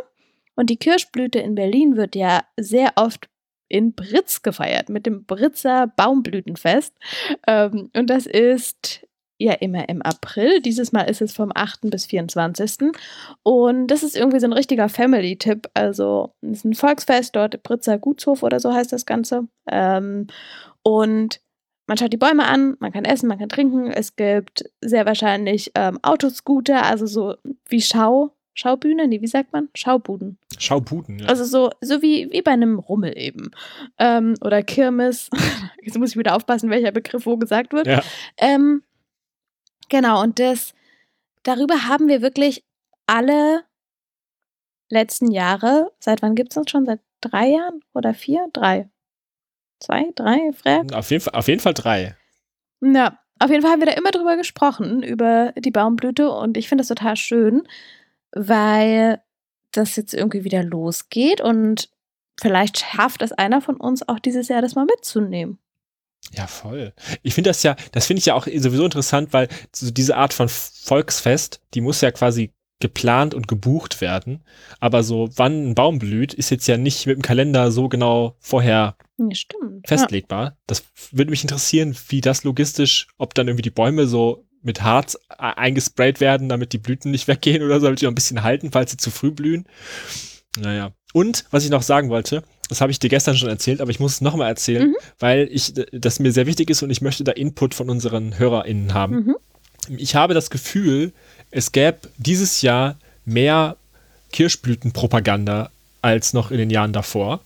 Und 0.58 0.70
die 0.70 0.78
Kirschblüte 0.78 1.40
in 1.40 1.56
Berlin 1.56 1.96
wird 1.96 2.16
ja 2.16 2.44
sehr 2.58 2.94
oft 2.96 3.30
in 3.76 3.94
Britz 3.94 4.42
gefeiert, 4.42 4.88
mit 4.88 5.06
dem 5.06 5.26
Britzer 5.26 5.88
Baumblütenfest. 5.98 6.94
Ähm, 7.46 7.90
und 7.94 8.10
das 8.10 8.26
ist 8.26 9.06
ja 9.38 9.52
immer 9.52 9.90
im 9.90 10.02
April. 10.02 10.62
Dieses 10.62 10.94
Mal 10.94 11.10
ist 11.10 11.22
es 11.22 11.34
vom 11.34 11.52
8. 11.54 11.90
bis 11.90 12.06
24. 12.06 12.94
Und 13.44 13.88
das 13.88 14.02
ist 14.02 14.16
irgendwie 14.16 14.40
so 14.40 14.48
ein 14.48 14.54
richtiger 14.54 14.88
Family-Tipp. 14.88 15.68
Also 15.74 16.34
es 16.42 16.60
ist 16.60 16.66
ein 16.66 16.74
Volksfest, 16.74 17.36
dort 17.36 17.62
Britzer 17.64 17.98
Gutshof 17.98 18.44
oder 18.44 18.62
so 18.62 18.74
heißt 18.74 18.94
das 18.94 19.06
Ganze. 19.06 19.50
Ähm, 19.70 20.28
und 20.82 21.42
man 21.88 21.98
schaut 21.98 22.14
die 22.14 22.18
Bäume 22.18 22.46
an, 22.46 22.78
man 22.80 22.94
kann 22.94 23.04
essen, 23.04 23.28
man 23.28 23.40
kann 23.40 23.50
trinken. 23.50 23.92
Es 23.92 24.16
gibt 24.16 24.64
sehr 24.80 25.06
wahrscheinlich 25.06 25.72
ähm, 25.76 26.00
Autoscooter, 26.02 26.86
also 26.86 27.06
so 27.06 27.36
wie 27.68 27.82
Schau, 27.82 28.35
Schaubühne, 28.56 29.08
nee, 29.08 29.22
wie 29.22 29.28
sagt 29.28 29.54
man? 29.54 29.70
Schaubuden. 29.76 30.40
Schaubuden, 30.58 31.20
ja. 31.20 31.28
Also 31.28 31.44
so, 31.44 31.70
so 31.82 32.02
wie, 32.02 32.32
wie 32.32 32.42
bei 32.42 32.52
einem 32.52 32.80
Rummel 32.80 33.16
eben. 33.18 33.52
Ähm, 34.00 34.34
oder 34.42 34.64
Kirmes. 34.64 35.30
Jetzt 35.84 36.00
muss 36.00 36.12
ich 36.12 36.18
wieder 36.18 36.36
aufpassen, 36.36 36.72
welcher 36.72 36.92
Begriff 36.92 37.26
wo 37.28 37.38
gesagt 37.38 37.74
wird. 37.74 37.86
Ja. 37.86 38.02
Ähm, 38.38 38.82
Genau, 39.90 40.22
und 40.22 40.40
das, 40.40 40.74
darüber 41.44 41.88
haben 41.88 42.08
wir 42.08 42.22
wirklich 42.22 42.64
alle 43.08 43.64
letzten 44.90 45.32
Jahre, 45.32 45.92
seit 46.00 46.22
wann 46.22 46.36
gibt 46.36 46.52
es 46.52 46.58
uns 46.58 46.72
schon? 46.72 46.86
Seit 46.86 47.00
drei 47.22 47.50
Jahren 47.50 47.82
oder 47.94 48.14
vier? 48.14 48.48
Drei. 48.54 48.90
Zwei, 49.80 50.12
drei, 50.16 50.52
Frag? 50.54 50.94
Auf 50.94 51.12
jeden, 51.12 51.24
Fall, 51.24 51.34
auf 51.36 51.48
jeden 51.48 51.60
Fall 51.60 51.74
drei. 51.74 52.16
Ja, 52.82 53.20
auf 53.40 53.50
jeden 53.50 53.62
Fall 53.62 53.72
haben 53.72 53.82
wir 53.82 53.88
da 53.88 53.94
immer 53.94 54.12
drüber 54.12 54.38
gesprochen, 54.38 55.04
über 55.04 55.54
die 55.58 55.72
Baumblüte 55.72 56.32
und 56.32 56.58
ich 56.58 56.70
finde 56.70 56.82
das 56.82 56.88
total 56.88 57.18
schön, 57.18 57.68
weil 58.32 59.22
das 59.72 59.96
jetzt 59.96 60.14
irgendwie 60.14 60.44
wieder 60.44 60.64
losgeht 60.64 61.42
und 61.42 61.90
vielleicht 62.40 62.80
schafft 62.80 63.22
es 63.22 63.32
einer 63.32 63.62
von 63.62 63.78
uns 63.78 64.08
auch 64.08 64.20
dieses 64.20 64.48
Jahr, 64.48 64.62
das 64.62 64.76
mal 64.76 64.86
mitzunehmen. 64.86 65.60
Ja, 66.34 66.48
voll. 66.48 66.94
Ich 67.22 67.34
finde 67.34 67.50
das 67.50 67.64
ja, 67.64 67.76
das 67.92 68.08
finde 68.08 68.20
ich 68.20 68.26
ja 68.26 68.34
auch 68.34 68.48
sowieso 68.48 68.86
interessant, 68.86 69.32
weil 69.32 69.48
so 69.72 69.92
diese 69.92 70.18
Art 70.18 70.34
von 70.34 70.50
Volksfest, 70.50 71.62
die 71.74 71.82
muss 71.82 72.02
ja 72.02 72.12
quasi 72.12 72.52
geplant 72.80 73.34
und 73.34 73.48
gebucht 73.48 74.02
werden. 74.02 74.44
Aber 74.80 75.04
so, 75.04 75.30
wann 75.36 75.70
ein 75.70 75.76
Baum 75.76 76.00
blüht, 76.00 76.34
ist 76.34 76.50
jetzt 76.50 76.68
ja 76.68 76.78
nicht 76.78 77.06
mit 77.06 77.16
dem 77.16 77.22
Kalender 77.22 77.72
so 77.72 77.88
genau 77.88 78.36
vorher 78.40 78.98
ja, 79.18 79.28
festlegbar. 79.88 80.44
Ja. 80.44 80.58
Das 80.68 80.84
würde 81.12 81.32
mich 81.32 81.44
interessieren, 81.44 81.96
wie 82.10 82.22
das 82.22 82.44
logistisch, 82.44 83.08
ob 83.18 83.34
dann 83.34 83.48
irgendwie 83.48 83.62
die 83.62 83.70
Bäume 83.70 84.08
so 84.08 84.46
mit 84.66 84.82
Harz 84.82 85.16
e-, 85.30 85.36
eingesprayt 85.38 86.20
werden, 86.20 86.50
damit 86.50 86.74
die 86.74 86.78
Blüten 86.78 87.12
nicht 87.12 87.28
weggehen 87.30 87.64
oder 87.64 87.80
so, 87.80 87.86
damit 87.86 88.02
die 88.02 88.06
noch 88.06 88.12
ein 88.12 88.16
bisschen 88.16 88.44
halten, 88.44 88.72
falls 88.72 88.92
sie 88.92 88.98
zu 88.98 89.12
früh 89.12 89.32
blühen. 89.32 89.66
Naja. 90.58 90.92
Und, 91.14 91.46
was 91.52 91.64
ich 91.64 91.70
noch 91.70 91.82
sagen 91.82 92.10
wollte, 92.10 92.44
das 92.68 92.82
habe 92.82 92.92
ich 92.92 93.00
dir 93.00 93.10
gestern 93.10 93.38
schon 93.38 93.50
erzählt, 93.50 93.80
aber 93.80 93.92
ich 93.92 94.00
muss 94.00 94.14
es 94.14 94.22
nochmal 94.22 94.50
erzählen, 94.50 94.90
mhm. 94.90 94.96
weil 95.20 95.48
ich, 95.52 95.74
das 95.92 96.20
mir 96.20 96.32
sehr 96.32 96.46
wichtig 96.46 96.70
ist 96.70 96.84
und 96.84 96.90
ich 96.90 97.02
möchte 97.02 97.24
da 97.24 97.32
Input 97.32 97.74
von 97.74 97.90
unseren 97.90 98.38
HörerInnen 98.38 98.94
haben. 98.94 99.16
Mhm. 99.16 99.36
Ich 99.98 100.16
habe 100.16 100.34
das 100.34 100.50
Gefühl, 100.50 101.14
es 101.52 101.72
gäbe 101.72 102.00
dieses 102.18 102.62
Jahr 102.62 102.98
mehr 103.24 103.78
Kirschblütenpropaganda 104.32 105.70
als 106.02 106.34
noch 106.34 106.52
in 106.52 106.58
den 106.58 106.70
Jahren 106.70 106.92
davor. 106.92 107.42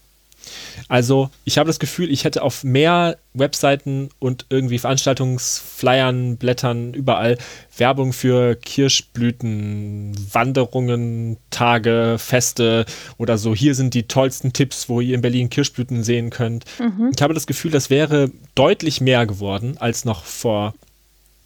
Also, 0.88 1.29
ich 1.45 1.57
habe 1.57 1.67
das 1.67 1.79
Gefühl, 1.79 2.12
ich 2.12 2.23
hätte 2.23 2.41
auf 2.43 2.63
mehr 2.63 3.17
Webseiten 3.33 4.09
und 4.19 4.45
irgendwie 4.49 4.79
Veranstaltungsflyern, 4.79 6.38
Blättern, 6.38 6.93
überall 6.93 7.38
Werbung 7.77 8.13
für 8.13 8.55
Kirschblüten, 8.55 10.15
Wanderungen, 10.33 11.38
Tage, 11.49 12.17
Feste 12.17 12.85
oder 13.17 13.38
so. 13.38 13.55
Hier 13.55 13.75
sind 13.75 13.93
die 13.93 14.07
tollsten 14.07 14.53
Tipps, 14.53 14.89
wo 14.89 15.01
ihr 15.01 15.15
in 15.15 15.21
Berlin 15.21 15.49
Kirschblüten 15.49 16.03
sehen 16.03 16.29
könnt. 16.29 16.65
Mhm. 16.79 17.12
Ich 17.15 17.21
habe 17.21 17.33
das 17.33 17.47
Gefühl, 17.47 17.71
das 17.71 17.89
wäre 17.89 18.31
deutlich 18.55 19.01
mehr 19.01 19.25
geworden 19.25 19.77
als 19.79 20.05
noch 20.05 20.25
vor, 20.25 20.73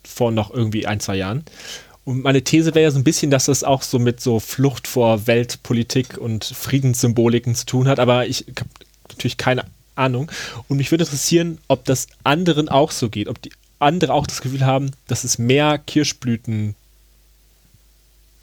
vor 0.03 0.31
noch 0.31 0.53
irgendwie 0.53 0.87
ein, 0.87 0.99
zwei 0.99 1.15
Jahren. 1.15 1.43
Und 2.05 2.23
meine 2.23 2.43
These 2.43 2.75
wäre 2.75 2.83
ja 2.83 2.91
so 2.91 2.99
ein 2.99 3.05
bisschen, 3.05 3.31
dass 3.31 3.45
das 3.45 3.63
auch 3.63 3.81
so 3.81 3.97
mit 3.97 4.19
so 4.19 4.39
Flucht 4.39 4.87
vor 4.87 5.25
Weltpolitik 5.25 6.17
und 6.17 6.43
Friedenssymboliken 6.43 7.55
zu 7.55 7.65
tun 7.65 7.87
hat, 7.87 7.99
aber 7.99 8.27
ich 8.27 8.45
habe 9.13 9.19
natürlich 9.19 9.37
keine 9.37 9.65
Ahnung. 9.95 10.31
Und 10.67 10.77
mich 10.77 10.91
würde 10.91 11.03
interessieren, 11.03 11.59
ob 11.67 11.85
das 11.85 12.07
anderen 12.23 12.69
auch 12.69 12.91
so 12.91 13.09
geht, 13.09 13.27
ob 13.27 13.41
die 13.41 13.51
andere 13.79 14.13
auch 14.13 14.27
das 14.27 14.41
Gefühl 14.41 14.65
haben, 14.65 14.91
dass 15.07 15.23
es 15.23 15.37
mehr 15.37 15.77
Kirschblüten 15.77 16.75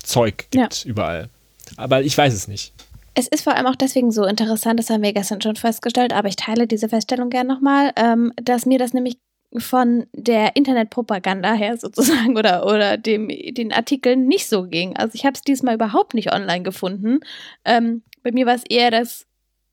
Zeug 0.03 0.47
gibt 0.51 0.85
ja. 0.85 0.91
überall. 0.91 1.29
Aber 1.77 2.03
ich 2.03 2.17
weiß 2.17 2.35
es 2.35 2.49
nicht. 2.49 2.73
Es 3.15 3.27
ist 3.27 3.43
vor 3.43 3.55
allem 3.55 3.67
auch 3.67 3.77
deswegen 3.77 4.13
so 4.13 4.25
interessant, 4.25 4.79
das 4.79 4.89
haben 4.89 5.03
wir 5.03 5.13
gestern 5.13 5.41
schon 5.41 5.57
festgestellt, 5.57 6.13
aber 6.13 6.29
ich 6.29 6.37
teile 6.37 6.67
diese 6.67 6.89
Feststellung 6.89 7.29
gerne 7.29 7.53
nochmal, 7.53 7.93
ähm, 7.97 8.33
dass 8.37 8.67
mir 8.67 8.79
das 8.79 8.95
nämlich 8.95 9.19
von 9.59 10.07
der 10.13 10.55
Internetpropaganda 10.55 11.53
her 11.55 11.77
sozusagen 11.77 12.37
oder, 12.37 12.67
oder 12.67 12.97
dem, 12.97 13.29
den 13.29 13.73
Artikeln 13.73 14.27
nicht 14.27 14.49
so 14.49 14.65
ging. 14.65 14.97
Also 14.97 15.15
ich 15.15 15.25
habe 15.25 15.35
es 15.35 15.43
diesmal 15.43 15.75
überhaupt 15.75 16.15
nicht 16.15 16.33
online 16.33 16.63
gefunden. 16.63 17.21
Ähm, 17.65 18.03
bei 18.23 18.31
mir 18.33 18.47
war 18.47 18.55
es 18.55 18.65
eher 18.69 18.91
das 18.91 19.27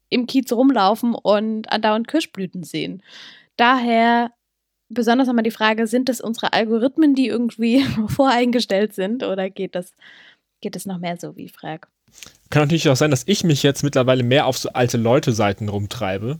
im 0.10 0.28
Kiez 0.28 0.52
rumlaufen 0.52 1.13
und 1.15 1.72
andauernd 1.72 2.08
Kirschblüten 2.08 2.63
sehen. 2.63 3.04
Daher 3.58 4.32
besonders 4.89 5.28
nochmal 5.28 5.43
die 5.43 5.52
Frage, 5.52 5.88
sind 5.88 6.10
das 6.10 6.22
unsere 6.22 6.54
Algorithmen, 6.54 7.15
die 7.15 7.28
irgendwie 7.28 7.84
voreingestellt 8.08 8.93
sind 8.93 9.24
oder 9.24 9.50
geht 9.50 9.76
das, 9.76 9.91
geht 10.62 10.76
es 10.76 10.86
noch 10.86 11.00
mehr 11.00 11.17
so 11.17 11.36
wie 11.36 11.50
Frag? 11.50 11.88
Kann 12.50 12.63
natürlich 12.63 12.89
auch 12.89 12.96
sein, 12.96 13.12
dass 13.12 13.24
ich 13.28 13.43
mich 13.43 13.63
jetzt 13.63 13.84
mittlerweile 13.84 14.24
mehr 14.24 14.46
auf 14.46 14.58
so 14.58 14.70
alte 14.70 14.98
Leute-Seiten 14.98 15.67
rumtreibe 15.67 16.39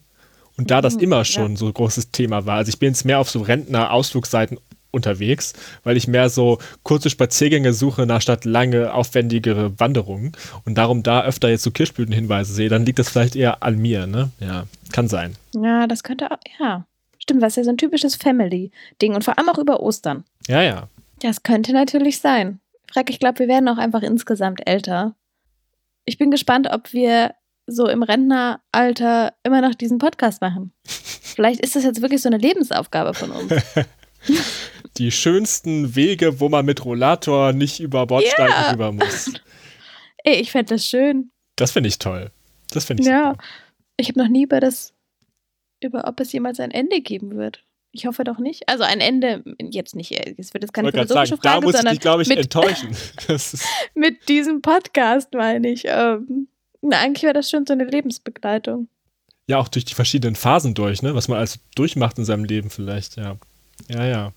und 0.58 0.72
da 0.72 0.82
das 0.82 0.96
mhm, 0.96 1.02
immer 1.02 1.26
schon 1.26 1.52
ja. 1.52 1.58
so 1.58 1.68
ein 1.68 1.74
großes 1.74 2.12
Thema 2.12 2.46
war, 2.46 2.58
also 2.58 2.70
ich 2.70 2.80
bin 2.80 2.90
jetzt 2.90 3.06
mehr 3.06 3.20
auf 3.20 3.30
so 3.30 3.42
Rentner-Ausflugsseiten 3.42 4.60
unterwegs, 4.98 5.54
weil 5.84 5.96
ich 5.96 6.08
mehr 6.08 6.30
so 6.30 6.60
kurze 6.84 7.10
Spaziergänge 7.10 7.72
suche 7.72 8.06
nach 8.06 8.22
statt 8.22 8.44
lange, 8.44 8.94
aufwendigere 8.94 9.80
Wanderungen 9.80 10.34
und 10.66 10.78
darum 10.78 11.04
da 11.04 11.24
öfter 11.24 11.50
jetzt 11.50 11.64
so 11.64 11.72
Kirschblütenhinweise 11.72 12.54
sehe, 12.54 12.70
dann 12.70 12.86
liegt 12.86 13.00
das 13.00 13.10
vielleicht 13.10 13.36
eher 13.36 13.64
an 13.64 13.78
mir, 13.78 14.08
ne? 14.08 14.32
Ja, 14.40 14.66
kann 14.92 15.08
sein. 15.08 15.36
Ja, 15.54 15.88
das 15.88 16.04
könnte 16.04 16.32
auch, 16.32 16.38
ja. 16.60 16.86
Stimmt, 17.20 17.42
was 17.42 17.56
ja 17.56 17.64
so 17.64 17.70
ein 17.70 17.78
typisches 17.78 18.16
Family-Ding 18.16 19.16
und 19.16 19.24
vor 19.24 19.38
allem 19.38 19.50
auch 19.50 19.58
über 19.58 19.82
Ostern. 19.82 20.24
Ja, 20.48 20.62
ja. 20.62 20.88
Das 21.22 21.44
könnte 21.44 21.74
natürlich 21.74 22.20
sein. 22.20 22.60
Frag, 22.92 23.10
ich 23.10 23.20
glaube, 23.20 23.40
wir 23.40 23.48
werden 23.48 23.68
auch 23.68 23.78
einfach 23.78 24.02
insgesamt 24.02 24.68
älter. 24.68 25.16
Ich 26.06 26.18
bin 26.18 26.32
gespannt, 26.32 26.70
ob 26.72 26.94
wir 26.94 27.34
so 27.66 27.88
im 27.88 28.02
Rentneralter 28.02 29.34
immer 29.44 29.62
noch 29.62 29.76
diesen 29.76 29.98
Podcast 29.98 30.42
machen. 30.42 30.72
Vielleicht 30.86 31.60
ist 31.60 31.76
das 31.76 31.84
jetzt 31.84 32.02
wirklich 32.02 32.22
so 32.22 32.30
eine 32.30 32.38
Lebensaufgabe 32.38 33.14
von 33.14 33.32
uns. 33.32 33.52
Die 34.98 35.12
schönsten 35.12 35.96
Wege, 35.96 36.40
wo 36.40 36.50
man 36.50 36.66
mit 36.66 36.84
Rollator 36.84 37.54
nicht 37.54 37.80
über 37.80 38.06
Bordsteine 38.06 38.50
yeah. 38.50 38.72
rüber 38.72 38.92
muss. 38.92 39.32
Ey, 40.24 40.42
ich 40.42 40.52
fände 40.52 40.76
das 40.76 40.86
schön. 40.86 41.32
Das 41.56 41.72
finde 41.72 41.90
ich 41.90 42.00
toll. 42.00 42.32
Das 42.72 42.86
finde 42.86 43.04
ich 43.04 43.10
Ja. 43.10 43.32
Super. 43.32 43.44
Ich 43.98 44.10
habe 44.10 44.20
noch 44.20 44.28
nie 44.28 44.44
über 44.44 44.60
das, 44.60 44.94
über 45.82 46.08
ob 46.08 46.20
es 46.20 46.32
jemals 46.32 46.60
ein 46.60 46.72
Ende 46.72 47.02
geben 47.02 47.36
wird. 47.36 47.64
Ich 47.92 48.06
hoffe 48.06 48.24
doch 48.24 48.38
nicht. 48.38 48.68
Also 48.70 48.84
ein 48.84 49.00
Ende, 49.00 49.44
jetzt 49.60 49.96
nicht, 49.96 50.12
es 50.12 50.54
wird 50.54 50.64
jetzt 50.64 50.74
keine 50.74 50.92
philosophische 50.92 51.36
sagen, 51.36 51.42
Frage, 51.42 51.62
da 51.62 51.62
muss 51.62 51.76
sondern 51.76 51.94
ich 51.96 52.00
glaube 52.00 52.22
ich, 52.22 52.28
mit, 52.28 52.38
enttäuschen. 52.38 52.96
mit 53.96 54.30
diesem 54.30 54.62
Podcast 54.62 55.34
meine 55.34 55.70
ich. 55.70 55.84
Ähm, 55.86 56.48
na, 56.82 57.00
eigentlich 57.00 57.24
wäre 57.24 57.34
das 57.34 57.50
schon 57.50 57.66
so 57.66 57.74
eine 57.74 57.86
Lebensbegleitung. 57.86 58.88
Ja, 59.48 59.58
auch 59.60 59.70
durch 59.70 59.86
die 59.86 59.96
verschiedenen 59.96 60.36
Phasen 60.36 60.74
durch, 60.74 61.02
ne? 61.02 61.16
Was 61.16 61.28
man 61.28 61.40
alles 61.40 61.60
durchmacht 61.76 62.18
in 62.18 62.26
seinem 62.26 62.44
Leben 62.44 62.70
vielleicht, 62.70 63.16
ja. 63.16 63.38
Ja, 63.90 64.06
ja. 64.06 64.34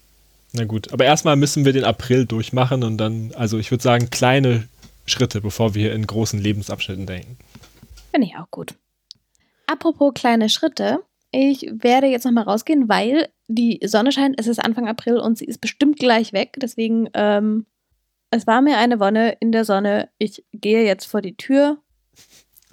Na 0.53 0.65
gut. 0.65 0.93
Aber 0.93 1.05
erstmal 1.05 1.37
müssen 1.37 1.65
wir 1.65 1.73
den 1.73 1.85
April 1.85 2.27
durchmachen 2.27 2.83
und 2.83 2.99
dann, 2.99 3.33
also 3.35 3.59
ich 3.59 3.71
würde 3.71 3.83
sagen, 3.83 4.11
kleine 4.11 4.69
Schritte, 5.07 5.41
bevor 5.41 5.75
wir 5.75 5.93
in 5.93 6.07
großen 6.07 6.41
Lebensabschnitten 6.41 7.07
denken. 7.07 7.37
Finde 8.11 8.27
ich 8.27 8.37
auch 8.37 8.51
gut. 8.51 8.75
Apropos 9.67 10.13
kleine 10.15 10.49
Schritte, 10.49 11.01
ich 11.31 11.71
werde 11.73 12.09
jetzt 12.09 12.25
nochmal 12.25 12.45
rausgehen, 12.45 12.89
weil 12.89 13.29
die 13.47 13.81
Sonne 13.85 14.11
scheint, 14.11 14.39
es 14.39 14.49
ist 14.49 14.59
Anfang 14.59 14.89
April 14.89 15.19
und 15.19 15.39
sie 15.39 15.45
ist 15.45 15.61
bestimmt 15.61 15.99
gleich 15.99 16.33
weg. 16.33 16.57
Deswegen, 16.61 17.09
ähm, 17.15 17.67
es 18.31 18.47
war 18.47 18.63
mir 18.63 18.79
eine 18.79 18.99
Wonne 18.99 19.37
in 19.41 19.53
der 19.53 19.65
Sonne. 19.65 20.09
Ich 20.19 20.45
gehe 20.53 20.85
jetzt 20.85 21.07
vor 21.07 21.23
die 21.23 21.37
Tür 21.37 21.79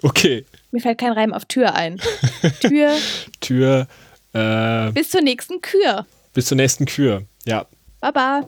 Okay. 0.02 0.44
Mir 0.70 0.80
fällt 0.80 0.98
kein 0.98 1.12
Reim 1.12 1.32
auf 1.32 1.44
Tür 1.46 1.74
ein. 1.74 2.00
Tür. 2.60 2.94
Tür. 3.40 3.88
Äh, 4.32 4.92
bis 4.92 5.10
zur 5.10 5.22
nächsten 5.22 5.60
Kür. 5.60 6.06
Bis 6.34 6.46
zur 6.46 6.56
nächsten 6.56 6.84
Kür, 6.84 7.22
ja. 7.48 7.66
Bye 8.00 8.12
bye. 8.12 8.42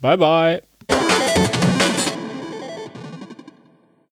Bye 0.00 0.16
bye. 0.16 1.45